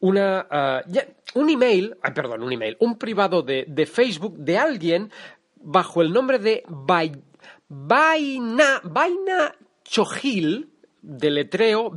eh, 0.00 1.14
un 1.34 1.48
email, 1.50 1.96
perdón, 2.14 2.42
un 2.42 2.52
email, 2.52 2.76
un 2.80 2.98
privado 2.98 3.42
de, 3.42 3.64
de 3.68 3.86
Facebook 3.86 4.36
de 4.38 4.58
alguien 4.58 5.10
bajo 5.56 6.02
el 6.02 6.12
nombre 6.12 6.38
de 6.38 6.64
Vai- 6.66 7.22
Vaina, 7.68 8.80
Vaina 8.84 9.54
Chojil, 9.84 10.70
deletreo 11.02 11.90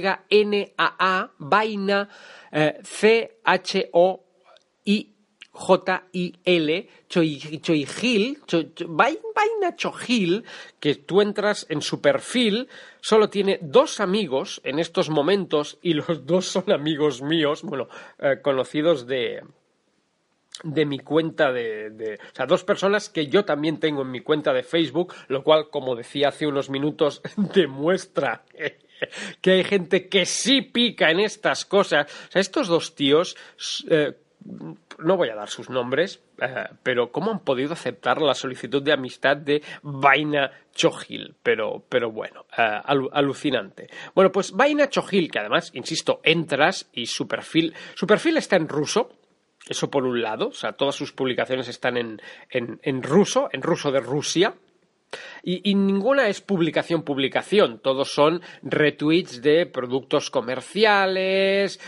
B-A-Y-N-A-A, 0.00 1.30
Vaina 1.38 2.08
eh, 2.52 2.78
C-H-O-I 2.82 4.26
J-I-L, 5.52 6.88
Choi- 7.08 7.60
Choigil, 7.60 8.38
Cho- 8.46 8.62
Cho- 8.74 8.86
Vai- 8.88 9.18
Vaina 9.34 9.74
Chojil, 9.76 10.44
que 10.78 10.94
tú 10.94 11.20
entras 11.20 11.66
en 11.68 11.82
su 11.82 12.00
perfil, 12.00 12.68
solo 13.00 13.28
tiene 13.30 13.58
dos 13.60 14.00
amigos 14.00 14.60
en 14.64 14.78
estos 14.78 15.10
momentos 15.10 15.78
y 15.82 15.94
los 15.94 16.24
dos 16.26 16.46
son 16.46 16.70
amigos 16.72 17.20
míos, 17.22 17.62
bueno, 17.62 17.88
eh, 18.20 18.36
conocidos 18.42 19.06
de, 19.06 19.42
de 20.62 20.86
mi 20.86 20.98
cuenta 21.00 21.50
de, 21.52 21.90
de- 21.90 22.14
O 22.14 22.34
sea, 22.34 22.46
dos 22.46 22.62
personas 22.64 23.08
que 23.08 23.26
yo 23.26 23.44
también 23.44 23.80
tengo 23.80 24.02
en 24.02 24.10
mi 24.12 24.20
cuenta 24.20 24.52
de 24.52 24.62
Facebook, 24.62 25.14
lo 25.28 25.42
cual, 25.42 25.68
como 25.68 25.96
decía 25.96 26.28
hace 26.28 26.46
unos 26.46 26.70
minutos, 26.70 27.22
demuestra 27.36 28.44
que 29.40 29.50
hay 29.50 29.64
gente 29.64 30.08
que 30.08 30.26
sí 30.26 30.62
pica 30.62 31.10
en 31.10 31.20
estas 31.20 31.64
cosas. 31.64 32.06
O 32.28 32.32
sea, 32.32 32.40
estos 32.40 32.68
dos 32.68 32.94
tíos... 32.94 33.36
eh, 33.90 34.12
no 35.02 35.16
voy 35.16 35.28
a 35.30 35.34
dar 35.34 35.48
sus 35.48 35.70
nombres, 35.70 36.22
eh, 36.40 36.64
pero 36.82 37.10
¿cómo 37.12 37.30
han 37.30 37.40
podido 37.40 37.72
aceptar 37.72 38.20
la 38.22 38.34
solicitud 38.34 38.82
de 38.82 38.92
amistad 38.92 39.36
de 39.36 39.62
Vaina 39.82 40.50
Chojil? 40.74 41.34
Pero, 41.42 41.84
pero 41.88 42.10
bueno, 42.10 42.46
eh, 42.56 42.62
alu- 42.84 43.10
alucinante. 43.12 43.88
Bueno, 44.14 44.30
pues 44.32 44.52
Vaina 44.52 44.88
Chojil, 44.88 45.30
que 45.30 45.38
además, 45.38 45.70
insisto, 45.74 46.20
entras 46.22 46.88
y 46.92 47.06
su 47.06 47.26
perfil, 47.26 47.74
su 47.94 48.06
perfil 48.06 48.36
está 48.36 48.56
en 48.56 48.68
ruso, 48.68 49.10
eso 49.68 49.90
por 49.90 50.04
un 50.04 50.20
lado, 50.22 50.48
o 50.48 50.52
sea, 50.52 50.72
todas 50.72 50.94
sus 50.94 51.12
publicaciones 51.12 51.68
están 51.68 51.96
en, 51.96 52.20
en, 52.50 52.80
en 52.82 53.02
ruso, 53.02 53.48
en 53.52 53.62
ruso 53.62 53.90
de 53.92 54.00
Rusia. 54.00 54.54
Y, 55.42 55.74
ninguna 55.74 56.28
es 56.28 56.40
publicación, 56.40 57.02
publicación. 57.02 57.80
Todos 57.80 58.12
son 58.12 58.42
retweets 58.62 59.42
de 59.42 59.66
productos 59.66 60.30
comerciales, 60.30 61.80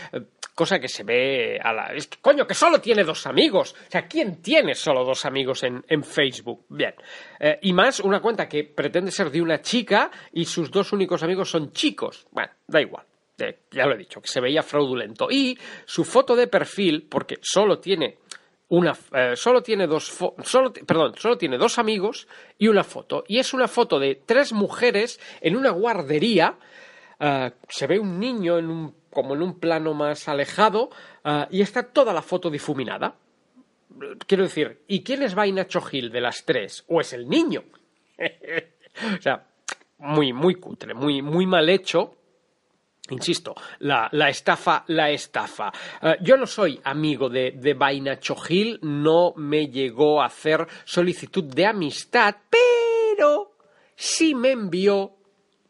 cosa 0.53 0.79
que 0.79 0.87
se 0.87 1.03
ve 1.03 1.59
a 1.61 1.73
la... 1.73 1.93
Es 1.93 2.07
que, 2.07 2.19
coño, 2.19 2.45
que 2.45 2.53
solo 2.53 2.79
tiene 2.79 3.03
dos 3.03 3.25
amigos. 3.27 3.75
O 3.87 3.91
sea, 3.91 4.07
¿quién 4.07 4.41
tiene 4.41 4.75
solo 4.75 5.03
dos 5.03 5.25
amigos 5.25 5.63
en, 5.63 5.83
en 5.87 6.03
Facebook? 6.03 6.65
Bien. 6.69 6.93
Eh, 7.39 7.59
y 7.63 7.73
más 7.73 7.99
una 7.99 8.21
cuenta 8.21 8.47
que 8.47 8.63
pretende 8.63 9.11
ser 9.11 9.29
de 9.31 9.41
una 9.41 9.61
chica 9.61 10.11
y 10.31 10.45
sus 10.45 10.71
dos 10.71 10.93
únicos 10.93 11.23
amigos 11.23 11.49
son 11.49 11.71
chicos. 11.71 12.27
Bueno, 12.31 12.51
da 12.67 12.81
igual. 12.81 13.05
Eh, 13.39 13.61
ya 13.71 13.85
lo 13.85 13.95
he 13.95 13.97
dicho, 13.97 14.21
que 14.21 14.27
se 14.27 14.39
veía 14.39 14.61
fraudulento. 14.61 15.27
Y 15.29 15.57
su 15.85 16.03
foto 16.03 16.35
de 16.35 16.47
perfil, 16.47 17.07
porque 17.09 17.37
solo 17.41 17.79
tiene 17.79 18.19
una 18.69 18.93
eh, 19.13 19.35
solo 19.35 19.61
tiene 19.61 19.85
dos 19.85 20.05
solo 20.43 20.73
perdón 20.73 21.13
solo 21.15 21.37
tiene 21.37 21.57
dos 21.59 21.77
amigos 21.77 22.27
y 22.57 22.67
una 22.67 22.83
foto 22.83 23.23
y 23.27 23.37
es 23.37 23.53
una 23.53 23.67
foto 23.67 23.99
de 23.99 24.23
tres 24.25 24.51
mujeres 24.51 25.19
en 25.41 25.55
una 25.55 25.69
guardería 25.69 26.57
eh, 27.19 27.51
se 27.67 27.85
ve 27.85 27.99
un 27.99 28.19
niño 28.19 28.57
en 28.57 28.69
un 28.71 28.95
como 29.13 29.35
en 29.35 29.41
un 29.41 29.59
plano 29.59 29.93
más 29.93 30.27
alejado 30.27 30.89
eh, 31.23 31.47
y 31.51 31.61
está 31.61 31.83
toda 31.83 32.13
la 32.13 32.21
foto 32.21 32.49
difuminada. 32.49 33.15
Quiero 34.27 34.43
decir 34.43 34.81
y 34.87 35.03
quién 35.03 35.21
es 35.21 35.35
Vaina 35.35 35.67
Chojil 35.67 36.11
de 36.11 36.19
las 36.19 36.43
tres 36.45 36.83
o 36.87 36.99
es 36.99 37.13
el 37.13 37.29
niño 37.29 37.63
o 39.19 39.21
sea 39.21 39.45
muy 39.99 40.33
muy 40.33 40.55
cutre 40.55 40.93
muy 40.93 41.21
muy 41.21 41.45
mal 41.45 41.69
hecho. 41.69 42.15
Insisto, 43.09 43.53
la, 43.79 44.07
la 44.13 44.29
estafa, 44.29 44.85
la 44.87 45.09
estafa. 45.09 45.73
Eh, 46.01 46.15
yo 46.21 46.37
no 46.37 46.47
soy 46.47 46.79
amigo 46.85 47.27
de, 47.27 47.51
de 47.51 47.73
Vaina 47.73 48.17
Chojil, 48.17 48.79
no 48.81 49.33
me 49.35 49.67
llegó 49.67 50.21
a 50.21 50.27
hacer 50.27 50.65
solicitud 50.85 51.43
de 51.43 51.65
amistad, 51.65 52.33
pero 52.49 53.57
sí 53.95 54.33
me 54.33 54.51
envió, 54.51 55.11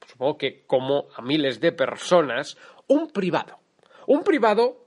supongo 0.08 0.38
que 0.38 0.64
como 0.66 1.08
a 1.16 1.24
miles 1.24 1.60
de 1.60 1.72
personas, 1.72 2.56
un 2.88 3.10
privado. 3.10 3.60
Un 4.08 4.24
privado 4.24 4.84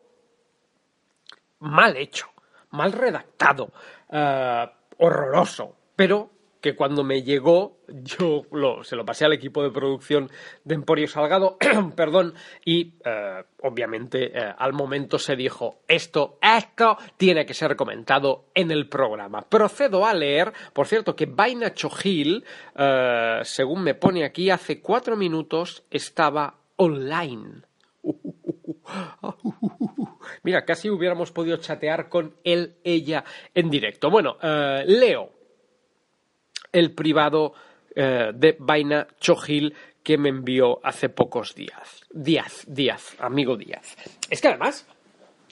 mal 1.60 1.96
hecho, 1.96 2.26
mal 2.70 2.92
redactado, 2.92 3.72
eh, 4.10 4.66
horroroso, 4.98 5.74
pero 5.94 6.30
que 6.60 6.74
cuando 6.74 7.04
me 7.04 7.22
llegó 7.22 7.76
yo 7.88 8.42
se 8.82 8.96
lo 8.96 9.04
pasé 9.04 9.24
al 9.24 9.34
equipo 9.34 9.62
de 9.62 9.70
producción 9.70 10.30
de 10.64 10.74
Emporio 10.74 11.06
Salgado, 11.06 11.58
perdón, 11.96 12.34
y 12.64 12.94
eh, 13.04 13.44
obviamente 13.62 14.36
eh, 14.36 14.52
al 14.58 14.72
momento 14.72 15.18
se 15.18 15.36
dijo 15.36 15.82
esto, 15.86 16.38
esto 16.42 16.96
tiene 17.16 17.46
que 17.46 17.54
ser 17.54 17.76
comentado 17.76 18.46
en 18.54 18.72
el 18.72 18.88
programa. 18.88 19.42
Procedo 19.42 20.04
a 20.04 20.12
leer, 20.12 20.52
por 20.72 20.88
cierto, 20.88 21.14
que 21.14 21.26
Vaina 21.26 21.72
Chojil, 21.72 22.44
según 23.42 23.84
me 23.84 23.94
pone 23.94 24.24
aquí, 24.24 24.50
hace 24.50 24.80
cuatro 24.80 25.16
minutos 25.16 25.84
estaba 25.90 26.58
online. 26.76 27.62
Mira, 30.42 30.64
casi 30.64 30.90
hubiéramos 30.90 31.32
podido 31.32 31.56
chatear 31.58 32.08
con 32.08 32.36
él, 32.44 32.76
ella 32.84 33.24
en 33.54 33.70
directo. 33.70 34.10
Bueno, 34.10 34.36
eh, 34.42 34.84
leo 34.86 35.30
el 36.72 36.94
privado 36.94 37.54
eh, 37.94 38.30
de 38.34 38.56
Vaina 38.58 39.06
Chojil 39.18 39.74
que 40.02 40.18
me 40.18 40.28
envió 40.28 40.78
hace 40.84 41.08
pocos 41.08 41.54
días. 41.54 42.04
Díaz, 42.10 42.64
Díaz, 42.68 43.16
amigo 43.18 43.56
Díaz. 43.56 43.96
Es 44.30 44.40
que 44.40 44.48
además 44.48 44.86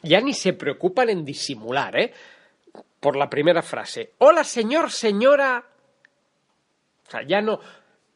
ya 0.03 0.21
ni 0.21 0.33
se 0.33 0.53
preocupan 0.53 1.09
en 1.09 1.25
disimular, 1.25 1.99
¿eh? 1.99 2.13
Por 3.01 3.17
la 3.17 3.29
primera 3.29 3.63
frase. 3.63 4.13
Hola, 4.19 4.45
señor, 4.45 4.91
señora. 4.91 5.65
O 7.07 7.11
sea, 7.11 7.23
ya 7.27 7.41
no. 7.41 7.59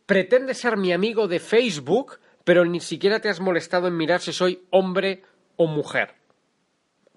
Pretende 0.06 0.54
ser 0.54 0.76
mi 0.76 0.92
amigo 0.92 1.26
de 1.26 1.40
Facebook, 1.40 2.18
pero 2.48 2.64
ni 2.64 2.80
siquiera 2.80 3.20
te 3.20 3.28
has 3.28 3.40
molestado 3.40 3.88
en 3.88 3.96
mirar 3.98 4.22
si 4.22 4.32
soy 4.32 4.64
hombre 4.70 5.22
o 5.56 5.66
mujer. 5.66 6.14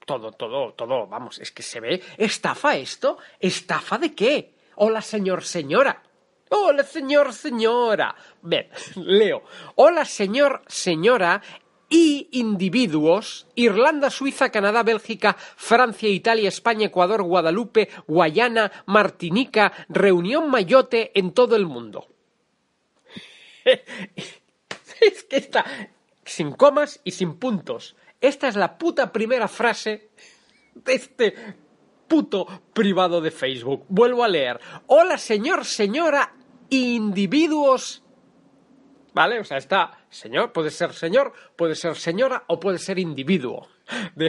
Todo, 0.05 0.33
todo, 0.33 0.73
todo, 0.73 1.07
vamos, 1.07 1.39
es 1.39 1.53
que 1.53 1.63
se 1.63 1.79
ve. 1.79 2.03
¿Estafa 2.17 2.75
esto? 2.75 3.17
¿Estafa 3.39 3.97
de 3.97 4.13
qué? 4.13 4.55
Hola, 4.75 5.01
señor, 5.01 5.45
señora. 5.45 6.03
Hola, 6.50 6.83
señor, 6.83 7.31
señora. 7.31 8.13
Bien, 8.41 8.67
leo. 8.97 9.43
Hola, 9.75 10.03
señor, 10.03 10.63
señora. 10.67 11.41
y 11.88 12.27
individuos, 12.33 13.47
Irlanda, 13.55 14.09
Suiza, 14.09 14.50
Canadá, 14.50 14.83
Bélgica, 14.83 15.38
Francia, 15.55 16.09
Italia, 16.09 16.50
España, 16.50 16.88
Ecuador, 16.88 17.23
Guadalupe, 17.23 17.88
Guayana, 18.05 18.69
Martinica, 18.85 19.71
Reunión 19.88 20.50
Mayotte 20.50 21.13
en 21.15 21.31
todo 21.31 21.55
el 21.55 21.67
mundo. 21.67 22.09
es 25.12 25.24
que 25.24 25.38
está 25.38 25.65
sin 26.24 26.53
comas 26.53 27.01
y 27.03 27.12
sin 27.12 27.38
puntos. 27.38 27.96
Esta 28.22 28.48
es 28.48 28.55
la 28.55 28.77
puta 28.77 29.12
primera 29.12 29.48
frase 29.48 30.10
de 30.75 30.93
este 30.93 31.36
puto 32.08 32.46
privado 32.74 33.20
de 33.20 33.31
Facebook. 33.31 33.86
Vuelvo 33.89 34.24
a 34.24 34.27
leer. 34.27 34.60
Hola, 34.88 35.17
señor, 35.17 35.65
señora, 35.65 36.34
individuos. 36.70 38.03
¿Vale? 39.13 39.39
O 39.39 39.43
sea, 39.43 39.58
está 39.58 40.05
señor, 40.10 40.53
puede 40.53 40.70
ser 40.70 40.93
señor, 40.93 41.34
puede 41.55 41.75
ser 41.75 41.96
señora 41.96 42.43
o 42.48 42.60
puede 42.60 42.77
ser 42.77 43.00
individuo. 43.00 43.67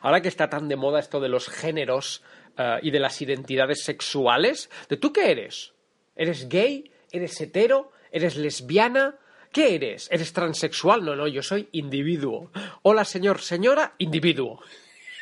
Ahora 0.00 0.22
que 0.22 0.28
está 0.28 0.48
tan 0.48 0.68
de 0.68 0.76
moda 0.76 1.00
esto 1.00 1.20
de 1.20 1.28
los 1.28 1.48
géneros 1.48 2.22
eh, 2.56 2.78
y 2.82 2.90
de 2.90 3.00
las 3.00 3.20
identidades 3.20 3.84
sexuales, 3.84 4.70
¿de 4.88 4.96
tú 4.96 5.12
qué 5.12 5.30
eres? 5.30 5.74
¿Eres 6.16 6.48
gay? 6.48 6.90
¿Eres 7.10 7.40
hetero? 7.40 7.92
¿Eres 8.10 8.36
lesbiana? 8.36 9.18
¿Qué 9.54 9.76
eres? 9.76 10.08
¿Eres 10.10 10.32
transexual? 10.32 11.04
No, 11.04 11.14
no, 11.14 11.28
yo 11.28 11.40
soy 11.40 11.68
individuo. 11.70 12.50
Hola, 12.82 13.04
señor, 13.04 13.40
señora, 13.40 13.94
individuo. 13.98 14.60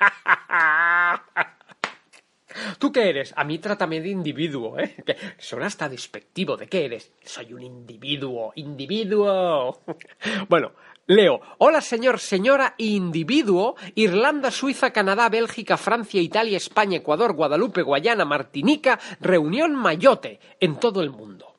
¿Tú 2.78 2.90
qué 2.90 3.10
eres? 3.10 3.34
A 3.36 3.44
mí 3.44 3.58
trátame 3.58 4.00
de 4.00 4.08
individuo, 4.08 4.78
¿eh? 4.78 4.96
Que 5.04 5.18
suena 5.36 5.66
hasta 5.66 5.86
despectivo. 5.86 6.56
¿De 6.56 6.66
qué 6.66 6.86
eres? 6.86 7.12
Soy 7.22 7.52
un 7.52 7.62
individuo, 7.62 8.54
individuo. 8.54 9.82
Bueno, 10.48 10.72
leo. 11.08 11.42
Hola, 11.58 11.82
señor, 11.82 12.18
señora, 12.18 12.74
individuo. 12.78 13.76
Irlanda, 13.96 14.50
Suiza, 14.50 14.94
Canadá, 14.94 15.28
Bélgica, 15.28 15.76
Francia, 15.76 16.22
Italia, 16.22 16.56
España, 16.56 16.96
Ecuador, 16.96 17.34
Guadalupe, 17.34 17.82
Guayana, 17.82 18.24
Martinica, 18.24 18.98
Reunión 19.20 19.74
Mayotte, 19.74 20.40
en 20.58 20.80
todo 20.80 21.02
el 21.02 21.10
mundo. 21.10 21.51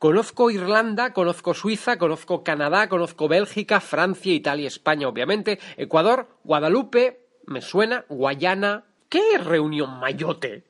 Conozco 0.00 0.50
Irlanda, 0.50 1.12
conozco 1.12 1.52
Suiza, 1.52 1.98
conozco 1.98 2.42
Canadá, 2.42 2.88
conozco 2.88 3.28
Bélgica, 3.28 3.80
Francia, 3.80 4.32
Italia, 4.32 4.66
España, 4.66 5.06
obviamente, 5.06 5.58
Ecuador, 5.76 6.26
Guadalupe, 6.42 7.26
me 7.44 7.60
suena, 7.60 8.06
Guayana. 8.08 8.86
¿Qué 9.10 9.20
es 9.34 9.44
Reunión 9.44 10.00
Mayotte? 10.00 10.64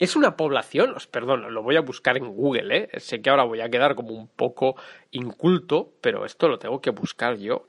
¿Es 0.00 0.16
una 0.16 0.36
población? 0.36 0.94
Os 0.96 1.06
perdón, 1.06 1.54
lo 1.54 1.62
voy 1.62 1.76
a 1.76 1.80
buscar 1.80 2.16
en 2.16 2.26
Google, 2.34 2.76
¿eh? 2.76 2.88
Sé 2.98 3.22
que 3.22 3.30
ahora 3.30 3.44
voy 3.44 3.60
a 3.60 3.70
quedar 3.70 3.94
como 3.94 4.14
un 4.14 4.26
poco 4.26 4.74
inculto, 5.12 5.92
pero 6.00 6.24
esto 6.24 6.48
lo 6.48 6.58
tengo 6.58 6.80
que 6.80 6.90
buscar 6.90 7.36
yo. 7.36 7.68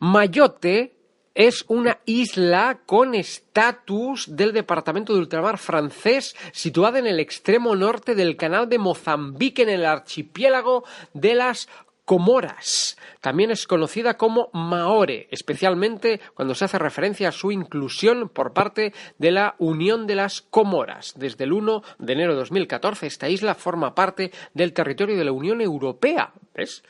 Mayotte 0.00 1.01
es 1.34 1.64
una 1.68 1.98
isla 2.04 2.80
con 2.86 3.14
estatus 3.14 4.34
del 4.36 4.52
departamento 4.52 5.12
de 5.12 5.20
ultramar 5.20 5.58
francés 5.58 6.36
situada 6.52 6.98
en 6.98 7.06
el 7.06 7.20
extremo 7.20 7.74
norte 7.74 8.14
del 8.14 8.36
canal 8.36 8.68
de 8.68 8.78
Mozambique 8.78 9.62
en 9.62 9.70
el 9.70 9.84
archipiélago 9.84 10.84
de 11.14 11.34
las 11.34 11.68
Comoras. 12.04 12.98
También 13.20 13.52
es 13.52 13.68
conocida 13.68 14.16
como 14.16 14.50
Maore, 14.52 15.28
especialmente 15.30 16.20
cuando 16.34 16.54
se 16.54 16.64
hace 16.64 16.78
referencia 16.78 17.28
a 17.28 17.32
su 17.32 17.52
inclusión 17.52 18.28
por 18.28 18.52
parte 18.52 18.92
de 19.18 19.30
la 19.30 19.54
Unión 19.58 20.08
de 20.08 20.16
las 20.16 20.42
Comoras. 20.42 21.14
Desde 21.16 21.44
el 21.44 21.52
1 21.52 21.82
de 22.00 22.12
enero 22.12 22.32
de 22.32 22.40
2014 22.40 23.06
esta 23.06 23.28
isla 23.28 23.54
forma 23.54 23.94
parte 23.94 24.32
del 24.52 24.72
territorio 24.72 25.16
de 25.16 25.24
la 25.24 25.32
Unión 25.32 25.60
Europea. 25.60 26.32
¿Ves? 26.54 26.82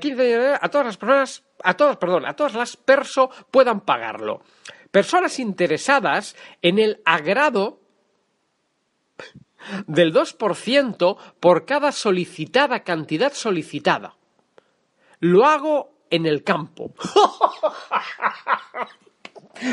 15 0.00 0.32
eh, 0.32 0.54
a 0.60 0.68
todas 0.70 0.86
las 0.86 0.96
personas, 0.96 1.44
a 1.62 1.74
todas, 1.74 1.96
perdón, 1.98 2.26
a 2.26 2.34
todas 2.34 2.54
las 2.54 2.76
perso 2.76 3.30
puedan 3.50 3.82
pagarlo. 3.82 4.42
Personas 4.90 5.38
interesadas 5.38 6.34
en 6.62 6.78
el 6.78 7.00
agrado 7.04 7.80
del 9.86 10.12
2% 10.12 11.16
por 11.38 11.64
cada 11.64 11.92
solicitada 11.92 12.80
cantidad 12.80 13.32
solicitada. 13.32 14.16
Lo 15.20 15.46
hago 15.46 15.92
en 16.10 16.26
el 16.26 16.42
campo. 16.42 16.92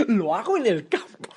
lo 0.08 0.36
hago 0.36 0.58
en 0.58 0.66
el 0.66 0.88
campo. 0.88 1.30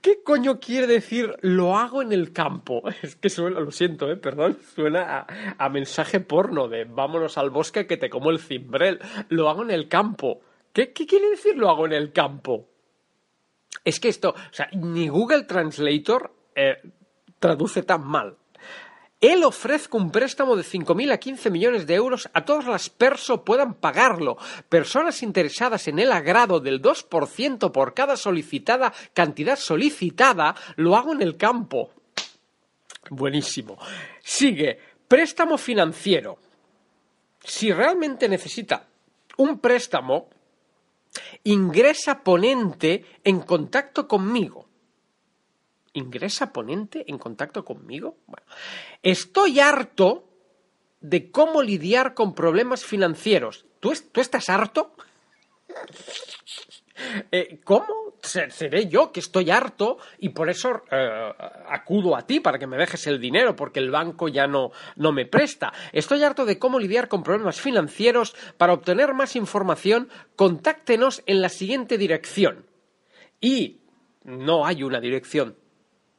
¿Qué 0.00 0.22
coño 0.22 0.60
quiere 0.60 0.86
decir 0.86 1.34
lo 1.40 1.76
hago 1.76 2.02
en 2.02 2.12
el 2.12 2.32
campo? 2.32 2.82
Es 3.02 3.16
que 3.16 3.30
suena, 3.30 3.60
lo 3.60 3.70
siento, 3.70 4.10
eh, 4.10 4.16
perdón, 4.16 4.58
suena 4.74 5.26
a, 5.58 5.68
mensaje 5.68 6.20
porno 6.20 6.68
de 6.68 6.84
vámonos 6.84 7.38
al 7.38 7.50
bosque 7.50 7.86
que 7.86 7.96
te 7.96 8.10
como 8.10 8.30
el 8.30 8.38
cimbrel. 8.38 9.00
Lo 9.28 9.48
hago 9.48 9.62
en 9.62 9.70
el 9.70 9.88
campo. 9.88 10.40
¿Qué, 10.72 10.92
quiere 10.92 11.30
decir 11.30 11.56
lo 11.56 11.70
hago 11.70 11.86
en 11.86 11.92
el 11.92 12.12
campo? 12.12 12.68
Es 13.84 14.00
que 14.00 14.08
esto, 14.08 14.30
o 14.30 14.52
sea, 14.52 14.68
ni 14.72 15.08
Google 15.08 15.44
Translator 15.44 16.34
eh, 16.54 16.76
traduce 17.38 17.82
tan 17.82 18.06
mal. 18.06 18.36
Él 19.20 19.44
ofrezca 19.44 19.96
un 19.96 20.10
préstamo 20.10 20.56
de 20.56 20.62
5.000 20.62 21.12
a 21.12 21.18
15 21.18 21.50
millones 21.50 21.86
de 21.86 21.94
euros 21.94 22.28
a 22.32 22.44
todas 22.44 22.66
las 22.66 22.90
perso 22.90 23.44
puedan 23.44 23.74
pagarlo. 23.74 24.36
Personas 24.68 25.22
interesadas 25.22 25.88
en 25.88 25.98
el 25.98 26.12
agrado 26.12 26.60
del 26.60 26.82
2% 26.82 27.72
por 27.72 27.94
cada 27.94 28.16
solicitada 28.16 28.92
cantidad 29.14 29.56
solicitada, 29.56 30.54
lo 30.76 30.96
hago 30.96 31.12
en 31.12 31.22
el 31.22 31.36
campo. 31.36 31.90
Buenísimo. 33.08 33.78
Sigue, 34.22 34.78
préstamo 35.08 35.56
financiero. 35.56 36.38
Si 37.42 37.72
realmente 37.72 38.28
necesita 38.28 38.86
un 39.38 39.60
préstamo, 39.60 40.28
Ingresa 41.44 42.22
ponente 42.22 43.04
en 43.24 43.40
contacto 43.40 44.06
conmigo. 44.06 44.66
¿Ingresa 45.96 46.52
ponente 46.52 47.04
en 47.08 47.16
contacto 47.18 47.64
conmigo? 47.64 48.18
Estoy 49.02 49.60
harto 49.60 50.28
de 51.00 51.30
cómo 51.30 51.62
lidiar 51.62 52.12
con 52.14 52.34
problemas 52.34 52.84
financieros. 52.84 53.64
¿Tú, 53.80 53.92
es- 53.92 54.10
tú 54.12 54.20
estás 54.20 54.48
harto? 54.48 54.94
Eh, 57.30 57.60
¿Cómo? 57.62 58.14
Se- 58.22 58.50
Seré 58.50 58.86
yo 58.88 59.12
que 59.12 59.20
estoy 59.20 59.50
harto 59.50 59.98
y 60.18 60.30
por 60.30 60.48
eso 60.48 60.82
eh, 60.90 61.32
acudo 61.68 62.16
a 62.16 62.26
ti 62.26 62.40
para 62.40 62.58
que 62.58 62.66
me 62.66 62.78
dejes 62.78 63.06
el 63.06 63.20
dinero 63.20 63.54
porque 63.54 63.80
el 63.80 63.90
banco 63.90 64.28
ya 64.28 64.46
no, 64.46 64.70
no 64.96 65.12
me 65.12 65.26
presta. 65.26 65.74
Estoy 65.92 66.22
harto 66.22 66.46
de 66.46 66.58
cómo 66.58 66.78
lidiar 66.80 67.08
con 67.08 67.22
problemas 67.22 67.60
financieros. 67.60 68.34
Para 68.56 68.72
obtener 68.72 69.12
más 69.12 69.36
información, 69.36 70.08
contáctenos 70.36 71.22
en 71.26 71.42
la 71.42 71.50
siguiente 71.50 71.98
dirección. 71.98 72.64
Y 73.42 73.80
no 74.24 74.64
hay 74.64 74.82
una 74.82 74.98
dirección. 74.98 75.54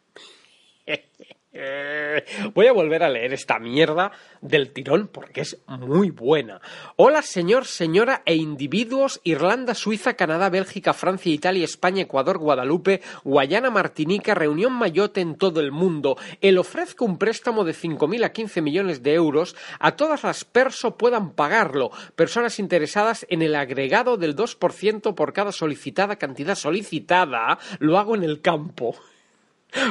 Voy 2.55 2.67
a 2.67 2.73
volver 2.73 3.03
a 3.03 3.11
leer 3.11 3.35
esta 3.35 3.59
mierda 3.59 4.11
del 4.41 4.73
tirón 4.73 5.09
porque 5.09 5.43
es 5.43 5.63
muy 5.67 6.11
buena. 6.11 6.63
Hola, 6.97 7.21
señor, 7.21 7.67
señora 7.67 8.23
e 8.25 8.37
individuos 8.37 9.21
Irlanda, 9.23 9.75
Suiza, 9.75 10.15
Canadá, 10.15 10.49
Bélgica, 10.49 10.95
Francia, 10.95 11.33
Italia, 11.33 11.65
España, 11.65 12.03
Ecuador, 12.03 12.39
Guadalupe, 12.39 13.03
Guayana, 13.25 13.71
Martinica, 13.71 14.35
Reunión 14.35 14.73
Mayotte 14.73 15.19
en 15.19 15.37
todo 15.37 15.61
el 15.61 15.73
mundo. 15.73 16.17
El 16.41 16.57
ofrezco 16.57 17.05
un 17.05 17.19
préstamo 17.19 17.65
de 17.65 17.75
5.000 17.75 18.25
a 18.25 18.33
15 18.33 18.63
millones 18.63 19.03
de 19.03 19.13
euros. 19.13 19.55
A 19.79 19.95
todas 19.95 20.25
las 20.25 20.47
perso 20.47 20.97
puedan 20.97 21.33
pagarlo. 21.33 21.91
Personas 22.17 22.59
interesadas 22.59 23.27
en 23.29 23.43
el 23.43 23.55
agregado 23.57 24.17
del 24.17 24.35
2% 24.35 25.15
por 25.15 25.35
cada 25.35 25.53
solicitada 25.53 26.17
cantidad 26.17 26.55
solicitada. 26.55 27.59
Lo 27.79 27.99
hago 27.99 28.15
en 28.15 28.23
el 28.23 28.41
campo. 28.41 28.97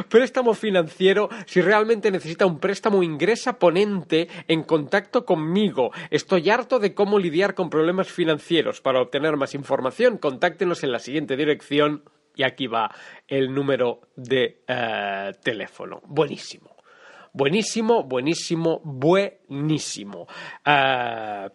Préstamo 0.09 0.53
financiero. 0.53 1.29
Si 1.45 1.61
realmente 1.61 2.11
necesita 2.11 2.45
un 2.45 2.59
préstamo, 2.59 3.03
ingresa 3.03 3.57
ponente 3.57 4.27
en 4.47 4.63
contacto 4.63 5.25
conmigo. 5.25 5.91
Estoy 6.09 6.49
harto 6.49 6.79
de 6.79 6.93
cómo 6.93 7.19
lidiar 7.19 7.55
con 7.55 7.69
problemas 7.69 8.09
financieros. 8.09 8.81
Para 8.81 9.01
obtener 9.01 9.37
más 9.37 9.55
información, 9.55 10.17
contáctenos 10.17 10.83
en 10.83 10.91
la 10.91 10.99
siguiente 10.99 11.35
dirección. 11.35 12.03
Y 12.35 12.43
aquí 12.43 12.67
va 12.67 12.93
el 13.27 13.53
número 13.53 14.01
de 14.15 14.63
eh, 14.67 15.31
teléfono. 15.43 16.01
Buenísimo. 16.05 16.77
Buenísimo, 17.33 18.03
buenísimo, 18.03 18.81
buenísimo. 18.83 20.27
Eh, 20.65 21.49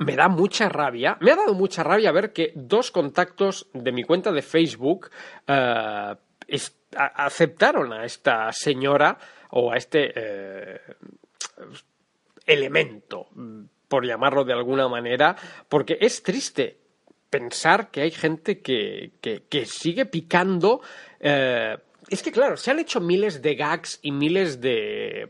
me 0.00 0.16
da 0.16 0.28
mucha 0.28 0.68
rabia, 0.68 1.16
me 1.20 1.32
ha 1.32 1.36
dado 1.36 1.54
mucha 1.54 1.82
rabia 1.82 2.12
ver 2.12 2.32
que 2.32 2.52
dos 2.54 2.90
contactos 2.90 3.68
de 3.72 3.90
mi 3.90 4.04
cuenta 4.04 4.30
de 4.32 4.42
Facebook 4.42 5.10
eh, 5.46 6.14
aceptaron 6.94 7.92
a 7.92 8.04
esta 8.04 8.50
señora 8.52 9.18
o 9.50 9.70
a 9.72 9.76
este 9.76 10.12
eh, 10.14 10.80
elemento, 12.46 13.28
por 13.88 14.06
llamarlo 14.06 14.44
de 14.44 14.52
alguna 14.52 14.88
manera, 14.88 15.36
porque 15.68 15.98
es 16.00 16.22
triste 16.22 16.78
pensar 17.30 17.90
que 17.90 18.02
hay 18.02 18.10
gente 18.10 18.60
que, 18.60 19.12
que- 19.20 19.42
que 19.48 19.66
sigue 19.66 20.06
picando. 20.06 20.80
eh, 21.20 21.76
es 22.10 22.22
que, 22.22 22.32
claro, 22.32 22.56
se 22.56 22.70
han 22.70 22.78
hecho 22.78 23.00
miles 23.00 23.42
de 23.42 23.54
gags 23.54 23.98
y 24.02 24.12
miles 24.12 24.60
de 24.60 25.28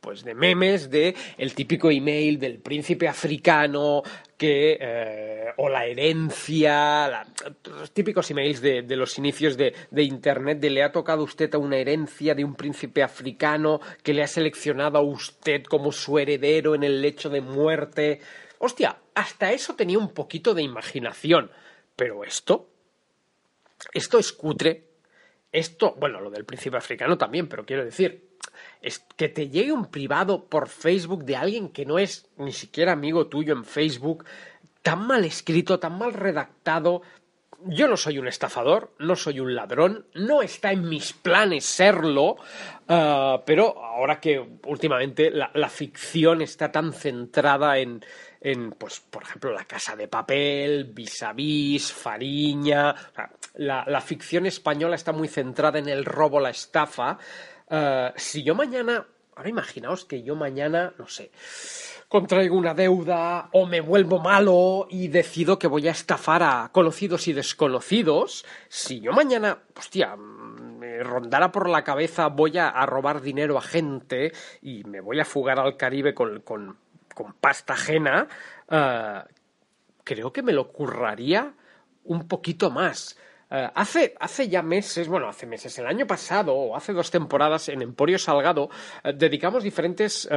pues 0.00 0.24
de 0.24 0.34
memes 0.34 0.90
de 0.90 1.14
el 1.38 1.54
típico 1.54 1.90
email 1.90 2.38
del 2.38 2.58
príncipe 2.58 3.06
africano 3.06 4.02
que 4.36 4.78
eh, 4.80 5.52
o 5.58 5.68
la 5.68 5.86
herencia 5.86 7.24
los 7.64 7.92
típicos 7.92 8.30
emails 8.30 8.60
de, 8.60 8.82
de 8.82 8.96
los 8.96 9.16
inicios 9.18 9.56
de, 9.56 9.74
de 9.90 10.02
internet 10.02 10.58
de 10.58 10.70
le 10.70 10.82
ha 10.82 10.90
tocado 10.90 11.22
usted 11.22 11.54
a 11.54 11.58
una 11.58 11.76
herencia 11.76 12.34
de 12.34 12.44
un 12.44 12.56
príncipe 12.56 13.02
africano 13.02 13.80
que 14.02 14.12
le 14.12 14.22
ha 14.22 14.26
seleccionado 14.26 14.98
a 14.98 15.02
usted 15.02 15.62
como 15.64 15.92
su 15.92 16.18
heredero 16.18 16.74
en 16.74 16.82
el 16.82 17.00
lecho 17.00 17.30
de 17.30 17.40
muerte 17.40 18.20
hostia 18.58 18.98
hasta 19.14 19.52
eso 19.52 19.74
tenía 19.74 19.98
un 19.98 20.12
poquito 20.12 20.54
de 20.54 20.62
imaginación. 20.62 21.50
Pero 21.94 22.24
esto 22.24 22.68
esto 23.92 24.18
es 24.18 24.32
cutre 24.32 24.89
esto, 25.52 25.94
bueno, 25.98 26.20
lo 26.20 26.30
del 26.30 26.44
príncipe 26.44 26.76
africano 26.76 27.18
también, 27.18 27.48
pero 27.48 27.64
quiero 27.66 27.84
decir, 27.84 28.30
es 28.80 29.00
que 29.16 29.28
te 29.28 29.48
llegue 29.48 29.72
un 29.72 29.86
privado 29.86 30.44
por 30.46 30.68
Facebook 30.68 31.24
de 31.24 31.36
alguien 31.36 31.68
que 31.70 31.84
no 31.84 31.98
es 31.98 32.28
ni 32.36 32.52
siquiera 32.52 32.92
amigo 32.92 33.26
tuyo 33.26 33.52
en 33.52 33.64
Facebook, 33.64 34.24
tan 34.82 35.06
mal 35.06 35.24
escrito, 35.24 35.78
tan 35.78 35.98
mal 35.98 36.12
redactado. 36.12 37.02
Yo 37.66 37.88
no 37.88 37.96
soy 37.98 38.18
un 38.18 38.26
estafador, 38.26 38.94
no 38.98 39.16
soy 39.16 39.38
un 39.38 39.54
ladrón, 39.54 40.06
no 40.14 40.40
está 40.40 40.72
en 40.72 40.88
mis 40.88 41.12
planes 41.12 41.66
serlo, 41.66 42.36
ah, 42.88 43.42
pero 43.44 43.84
ahora 43.84 44.18
que 44.18 44.42
últimamente 44.66 45.30
la, 45.30 45.50
la 45.52 45.68
ficción 45.68 46.40
está 46.40 46.72
tan 46.72 46.94
centrada 46.94 47.78
en, 47.78 48.02
en, 48.40 48.72
pues, 48.72 49.00
por 49.00 49.22
ejemplo, 49.22 49.52
La 49.52 49.64
Casa 49.64 49.96
de 49.96 50.08
Papel, 50.08 50.84
Vis 50.84 51.22
a 51.22 51.32
Vis, 51.32 51.92
Fariña. 51.92 52.94
la, 53.54 53.84
la 53.86 54.00
ficción 54.00 54.46
española 54.46 54.96
está 54.96 55.12
muy 55.12 55.28
centrada 55.28 55.78
en 55.78 55.88
el 55.88 56.04
robo, 56.04 56.40
la 56.40 56.50
estafa. 56.50 57.18
Eh, 57.70 58.12
si 58.16 58.42
yo 58.42 58.54
mañana, 58.54 59.06
ahora 59.36 59.48
imaginaos 59.48 60.04
que 60.04 60.22
yo 60.22 60.34
mañana, 60.34 60.92
no 60.98 61.06
sé, 61.06 61.30
contraigo 62.08 62.56
una 62.56 62.74
deuda 62.74 63.48
o 63.52 63.66
me 63.66 63.80
vuelvo 63.80 64.18
malo 64.18 64.88
y 64.90 65.08
decido 65.08 65.58
que 65.58 65.68
voy 65.68 65.86
a 65.86 65.92
estafar 65.92 66.42
a 66.42 66.70
conocidos 66.72 67.28
y 67.28 67.32
desconocidos, 67.32 68.44
si 68.68 69.00
yo 69.00 69.12
mañana, 69.12 69.58
hostia, 69.76 70.16
me 70.16 71.02
rondara 71.04 71.52
por 71.52 71.68
la 71.68 71.84
cabeza 71.84 72.26
voy 72.26 72.58
a, 72.58 72.68
a 72.68 72.86
robar 72.86 73.20
dinero 73.20 73.56
a 73.56 73.62
gente 73.62 74.32
y 74.62 74.82
me 74.84 75.00
voy 75.00 75.20
a 75.20 75.24
fugar 75.24 75.60
al 75.60 75.76
Caribe 75.76 76.14
con, 76.14 76.40
con, 76.40 76.76
con 77.14 77.34
pasta 77.34 77.74
ajena, 77.74 78.28
eh, 78.68 79.22
creo 80.04 80.32
que 80.32 80.42
me 80.42 80.52
lo 80.52 80.72
curraría 80.72 81.54
un 82.04 82.26
poquito 82.26 82.70
más. 82.70 83.18
Eh, 83.50 83.68
hace, 83.74 84.14
hace 84.20 84.48
ya 84.48 84.62
meses, 84.62 85.08
bueno, 85.08 85.28
hace 85.28 85.44
meses, 85.46 85.76
el 85.78 85.86
año 85.86 86.06
pasado 86.06 86.54
o 86.54 86.76
hace 86.76 86.92
dos 86.92 87.10
temporadas 87.10 87.68
en 87.68 87.82
Emporio 87.82 88.18
Salgado, 88.18 88.70
eh, 89.02 89.12
dedicamos 89.12 89.64
diferentes 89.64 90.28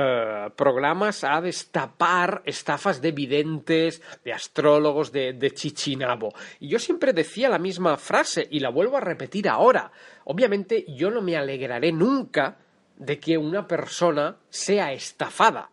programas 0.55 1.23
a 1.23 1.39
destapar 1.39 2.41
estafas 2.45 3.01
de 3.01 3.11
videntes, 3.11 4.01
de 4.23 4.33
astrólogos, 4.33 5.11
de, 5.11 5.33
de 5.33 5.51
chichinabo. 5.51 6.33
Y 6.59 6.69
yo 6.69 6.79
siempre 6.79 7.13
decía 7.13 7.49
la 7.49 7.59
misma 7.59 7.97
frase 7.97 8.47
y 8.49 8.59
la 8.59 8.69
vuelvo 8.69 8.97
a 8.97 9.01
repetir 9.01 9.47
ahora. 9.47 9.91
Obviamente 10.25 10.85
yo 10.87 11.11
no 11.11 11.21
me 11.21 11.37
alegraré 11.37 11.91
nunca 11.91 12.57
de 12.97 13.19
que 13.19 13.37
una 13.37 13.67
persona 13.67 14.37
sea 14.49 14.91
estafada. 14.91 15.69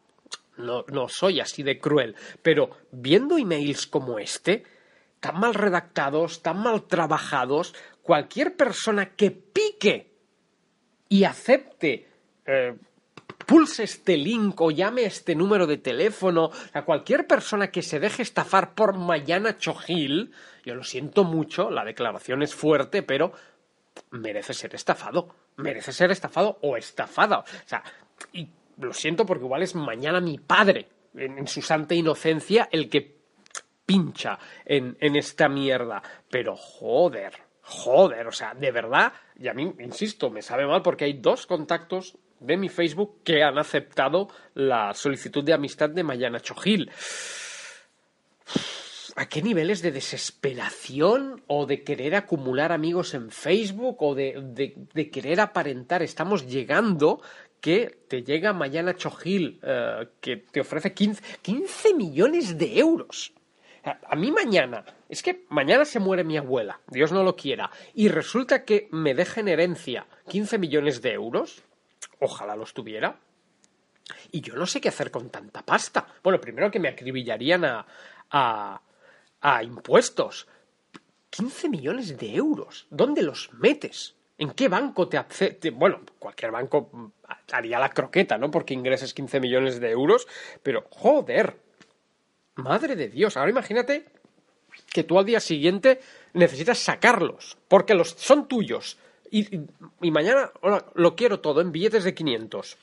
No, 0.61 0.85
no 0.93 1.09
soy 1.09 1.41
así 1.41 1.63
de 1.63 1.79
cruel, 1.79 2.15
pero 2.43 2.71
viendo 2.93 3.39
emails 3.39 3.87
como 3.87 4.19
este, 4.19 4.65
tan 5.21 5.39
mal 5.39 5.55
redactados, 5.55 6.43
tan 6.43 6.63
mal 6.63 6.85
trabajados, 6.87 7.75
cualquier 8.03 8.57
persona 8.57 9.15
que 9.15 9.31
pique 9.31 10.11
y 11.09 11.25
acepte, 11.25 12.09
eh, 12.47 12.77
pulse 13.47 13.85
este 13.85 14.17
link 14.17 14.61
o 14.61 14.71
llame 14.71 15.05
este 15.05 15.35
número 15.35 15.67
de 15.67 15.79
teléfono, 15.79 16.51
a 16.73 16.85
cualquier 16.85 17.27
persona 17.27 17.71
que 17.71 17.83
se 17.83 17.99
deje 17.99 18.23
estafar 18.23 18.75
por 18.75 18.97
Mayana 18.97 19.59
Chojil, 19.59 20.33
yo 20.65 20.75
lo 20.75 20.85
siento 20.85 21.25
mucho, 21.25 21.71
la 21.71 21.85
declaración 21.85 22.43
es 22.43 22.55
fuerte, 22.55 23.03
pero 23.03 23.33
merece 24.11 24.55
ser 24.55 24.75
estafado, 24.75 25.35
merece 25.57 25.93
ser 25.93 26.11
estafado 26.11 26.59
o 26.63 26.77
estafada. 26.77 27.39
O 27.41 27.45
sea, 27.67 27.83
y 28.33 28.49
lo 28.81 28.93
siento 28.93 29.25
porque 29.27 29.45
igual 29.45 29.63
es 29.63 29.75
mañana 29.75 30.21
mi 30.21 30.39
padre, 30.39 30.89
en, 31.15 31.47
su 31.47 31.63
santa 31.63 31.95
inocencia, 31.95 32.69
el 32.73 32.89
que 32.89 33.19
pincha 33.87 34.39
en, 34.65 34.97
en 35.01 35.17
esta 35.17 35.49
mierda. 35.49 36.03
Pero 36.31 36.57
joder, 36.57 37.33
joder, 37.63 38.27
o 38.27 38.33
sea, 38.33 38.55
de 38.55 38.71
verdad, 38.71 39.13
y 39.39 39.49
a 39.49 39.55
mí, 39.55 39.73
insisto, 39.81 40.31
me 40.31 40.43
sabe 40.43 40.67
mal 40.67 40.83
porque 40.83 41.05
hay 41.05 41.15
dos 41.15 41.47
contactos 41.47 42.17
de 42.39 42.57
mi 42.57 42.69
Facebook 42.69 43.23
que 43.25 43.43
han 43.43 43.59
aceptado 43.59 44.29
la 44.55 44.95
solicitud 44.95 45.45
de 45.45 45.53
amistad 45.53 45.91
de 45.91 46.03
Mayana 46.05 46.41
Chojil. 46.41 46.91
¿A 49.17 49.29
qué 49.29 49.43
niveles 49.43 49.83
de 49.83 49.91
desesperación 49.91 51.43
o 51.49 51.67
de 51.67 51.83
querer 51.83 52.15
acumular 52.15 52.73
amigos 52.73 53.13
en 53.13 53.31
Facebook 53.31 53.97
o 54.03 54.15
de- 54.15 54.73
de 54.95 55.11
querer 55.11 55.41
aparentar 55.41 56.03
estamos 56.03 56.47
llegando 56.47 57.21
que 57.61 58.05
te 58.09 58.23
llega 58.23 58.53
mañana 58.53 58.97
Chojil, 58.97 59.61
eh, 59.63 60.09
que 60.21 60.37
te 60.37 60.61
ofrece 60.61 60.95
15, 60.95 61.23
15 61.43 61.95
millones 61.95 62.59
de 62.59 62.79
euros. 62.79 63.33
A, 63.85 63.99
a 64.09 64.17
mí 64.17 64.31
mañana, 64.31 64.85
es 65.09 65.23
que 65.23 65.45
mañana 65.49 65.85
se 65.85 66.01
muere 66.01 66.25
mi 66.25 66.37
abuela, 66.37 66.81
Dios 66.89 67.13
no 67.13 67.23
lo 67.23 67.37
quiera, 67.37 67.71
y 67.95 68.09
resulta 68.09 68.65
que 68.65 68.89
me 68.91 69.15
deja 69.15 69.41
en 69.41 69.49
herencia 69.49 70.07
15 70.29 70.59
millones 70.59 71.01
de 71.03 71.13
euros, 71.13 71.63
ojalá 72.19 72.57
los 72.57 72.75
tuviera, 72.75 73.19
y 74.33 74.41
yo 74.41 74.55
no 74.55 74.67
sé 74.67 74.81
qué 74.81 74.89
hacer 74.89 75.11
con 75.11 75.31
tanta 75.31 75.65
pasta. 75.65 76.07
Bueno, 76.23 76.41
primero 76.41 76.71
que 76.71 76.81
me 76.81 76.89
acribillarían 76.89 77.65
a, 77.65 77.87
a, 78.31 78.81
a 79.41 79.63
impuestos. 79.63 80.49
15 81.31 81.69
millones 81.69 82.19
de 82.19 82.35
euros. 82.35 82.87
¿Dónde 82.91 83.23
los 83.23 83.53
metes? 83.55 84.17
¿En 84.41 84.51
qué 84.53 84.69
banco 84.69 85.07
te 85.07 85.19
acepte? 85.19 85.69
Bueno, 85.71 86.01
cualquier 86.19 86.51
banco 86.51 87.13
haría 87.53 87.79
la 87.79 87.91
croqueta, 87.91 88.39
¿no? 88.39 88.51
Porque 88.51 88.73
ingreses 88.73 89.13
15 89.13 89.39
millones 89.39 89.81
de 89.81 89.91
euros. 89.91 90.27
Pero, 90.63 90.87
joder. 90.91 91.57
Madre 92.55 92.97
de 92.97 93.09
Dios. 93.11 93.37
Ahora 93.37 93.51
imagínate 93.51 94.07
que 94.93 95.05
tú 95.05 95.19
al 95.19 95.27
día 95.27 95.41
siguiente 95.41 96.01
necesitas 96.33 96.79
sacarlos. 96.79 97.59
Porque 97.69 97.95
los 97.95 98.11
son 98.13 98.49
tuyos. 98.49 98.97
Y, 99.31 99.57
y- 100.01 100.11
mañana 100.11 100.51
lo 100.95 101.15
quiero 101.15 101.41
todo 101.41 101.61
en 101.61 101.71
billetes 101.71 102.05
de 102.05 102.15
500. 102.15 102.79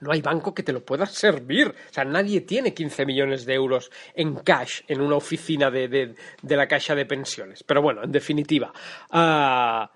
No 0.00 0.10
hay 0.10 0.20
banco 0.20 0.52
que 0.52 0.64
te 0.64 0.72
lo 0.72 0.84
pueda 0.84 1.06
servir. 1.06 1.68
O 1.68 1.92
sea, 1.94 2.04
nadie 2.04 2.40
tiene 2.40 2.74
15 2.74 3.06
millones 3.06 3.46
de 3.46 3.54
euros 3.54 3.90
en 4.14 4.34
cash 4.34 4.80
en 4.88 5.00
una 5.00 5.14
oficina 5.14 5.70
de, 5.70 5.86
de- 5.86 6.14
de 6.42 6.56
la 6.56 6.66
caja 6.66 6.96
de 6.96 7.06
pensiones. 7.06 7.62
Pero 7.62 7.82
bueno, 7.82 8.02
en 8.02 8.10
definitiva, 8.10 8.72
ah, 9.10 9.90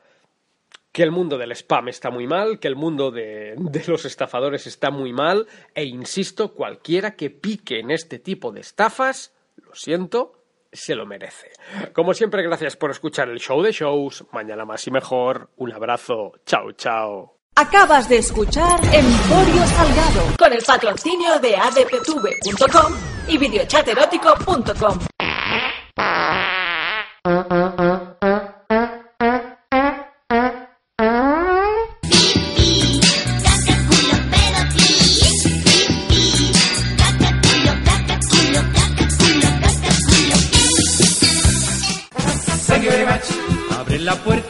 que 0.92 1.02
el 1.02 1.10
mundo 1.10 1.38
del 1.38 1.52
spam 1.52 1.88
está 1.88 2.10
muy 2.10 2.26
mal, 2.26 2.58
que 2.58 2.68
el 2.68 2.76
mundo 2.76 3.10
de, 3.10 3.54
los 3.86 4.04
estafadores 4.04 4.66
está 4.66 4.90
muy 4.90 5.12
mal, 5.12 5.46
e 5.74 5.84
insisto, 5.84 6.54
cualquiera 6.54 7.14
que 7.14 7.30
pique 7.30 7.78
en 7.80 7.90
este 7.90 8.18
tipo 8.18 8.52
de 8.52 8.60
estafas, 8.60 9.34
lo 9.56 9.74
siento, 9.74 10.32
se 10.72 10.94
lo 10.94 11.06
merece. 11.06 11.50
Como 11.92 12.14
siempre, 12.14 12.42
gracias 12.42 12.76
por 12.76 12.90
escuchar 12.90 13.28
el 13.28 13.38
show 13.38 13.62
de 13.62 13.72
shows. 13.72 14.24
Mañana 14.32 14.64
más 14.64 14.86
y 14.86 14.90
mejor. 14.90 15.50
Un 15.56 15.72
abrazo. 15.72 16.32
Chao, 16.44 16.72
chao. 16.72 17.38
Acabas 17.56 18.08
de 18.08 18.18
escuchar 18.18 18.78
Emporio 18.84 19.66
Salgado 19.66 20.36
con 20.38 20.52
el 20.52 20.62
patrocinio 20.64 21.40
de 21.40 21.56
adptv.com 21.56 22.92
y 23.26 23.36
videochaterótico.com. 23.36 24.98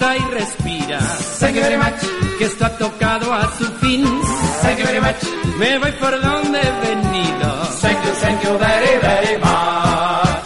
Y 0.00 0.18
respira. 0.32 0.98
Thank 1.40 1.56
you 1.56 1.62
very 1.62 1.76
much. 1.76 2.00
Que 2.38 2.44
esto 2.46 2.64
ha 2.64 2.70
tocado 2.70 3.32
a 3.32 3.42
su 3.58 3.64
fin. 3.80 4.04
Thank 4.62 4.78
you 4.78 4.86
very 4.86 5.00
much. 5.00 5.22
Me 5.58 5.78
voy 5.78 5.92
por 5.92 6.20
donde 6.20 6.60
he 6.60 6.70
venido. 6.86 7.48
Thank 7.80 8.04
you, 8.04 8.12
thank 8.20 8.42
you 8.44 8.58
very, 8.58 8.98
very 9.00 9.38
much. 9.38 10.42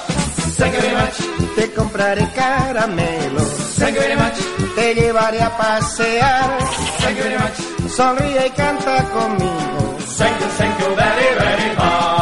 Thank 0.59 0.75
you 0.75 0.81
very 0.81 0.97
much. 0.97 1.55
Te 1.57 1.73
compraré 1.73 2.29
caramelos. 2.35 3.49
Thank 3.79 3.95
you 3.95 4.01
very 4.01 4.17
much. 4.17 4.39
Te 4.75 4.95
llevaré 4.95 5.41
a 5.43 5.57
pasear. 5.57 6.59
Thank 7.01 7.17
you 7.19 7.23
very 7.25 7.39
much. 7.39 7.91
Sonríe 7.95 8.47
y 8.47 8.51
canta 8.51 9.05
conmigo. 9.11 9.97
Thank 10.19 10.41
you, 10.41 10.47
thank 10.59 10.81
you 10.81 10.95
very, 10.97 11.35
very 11.39 11.77
much. 11.77 12.22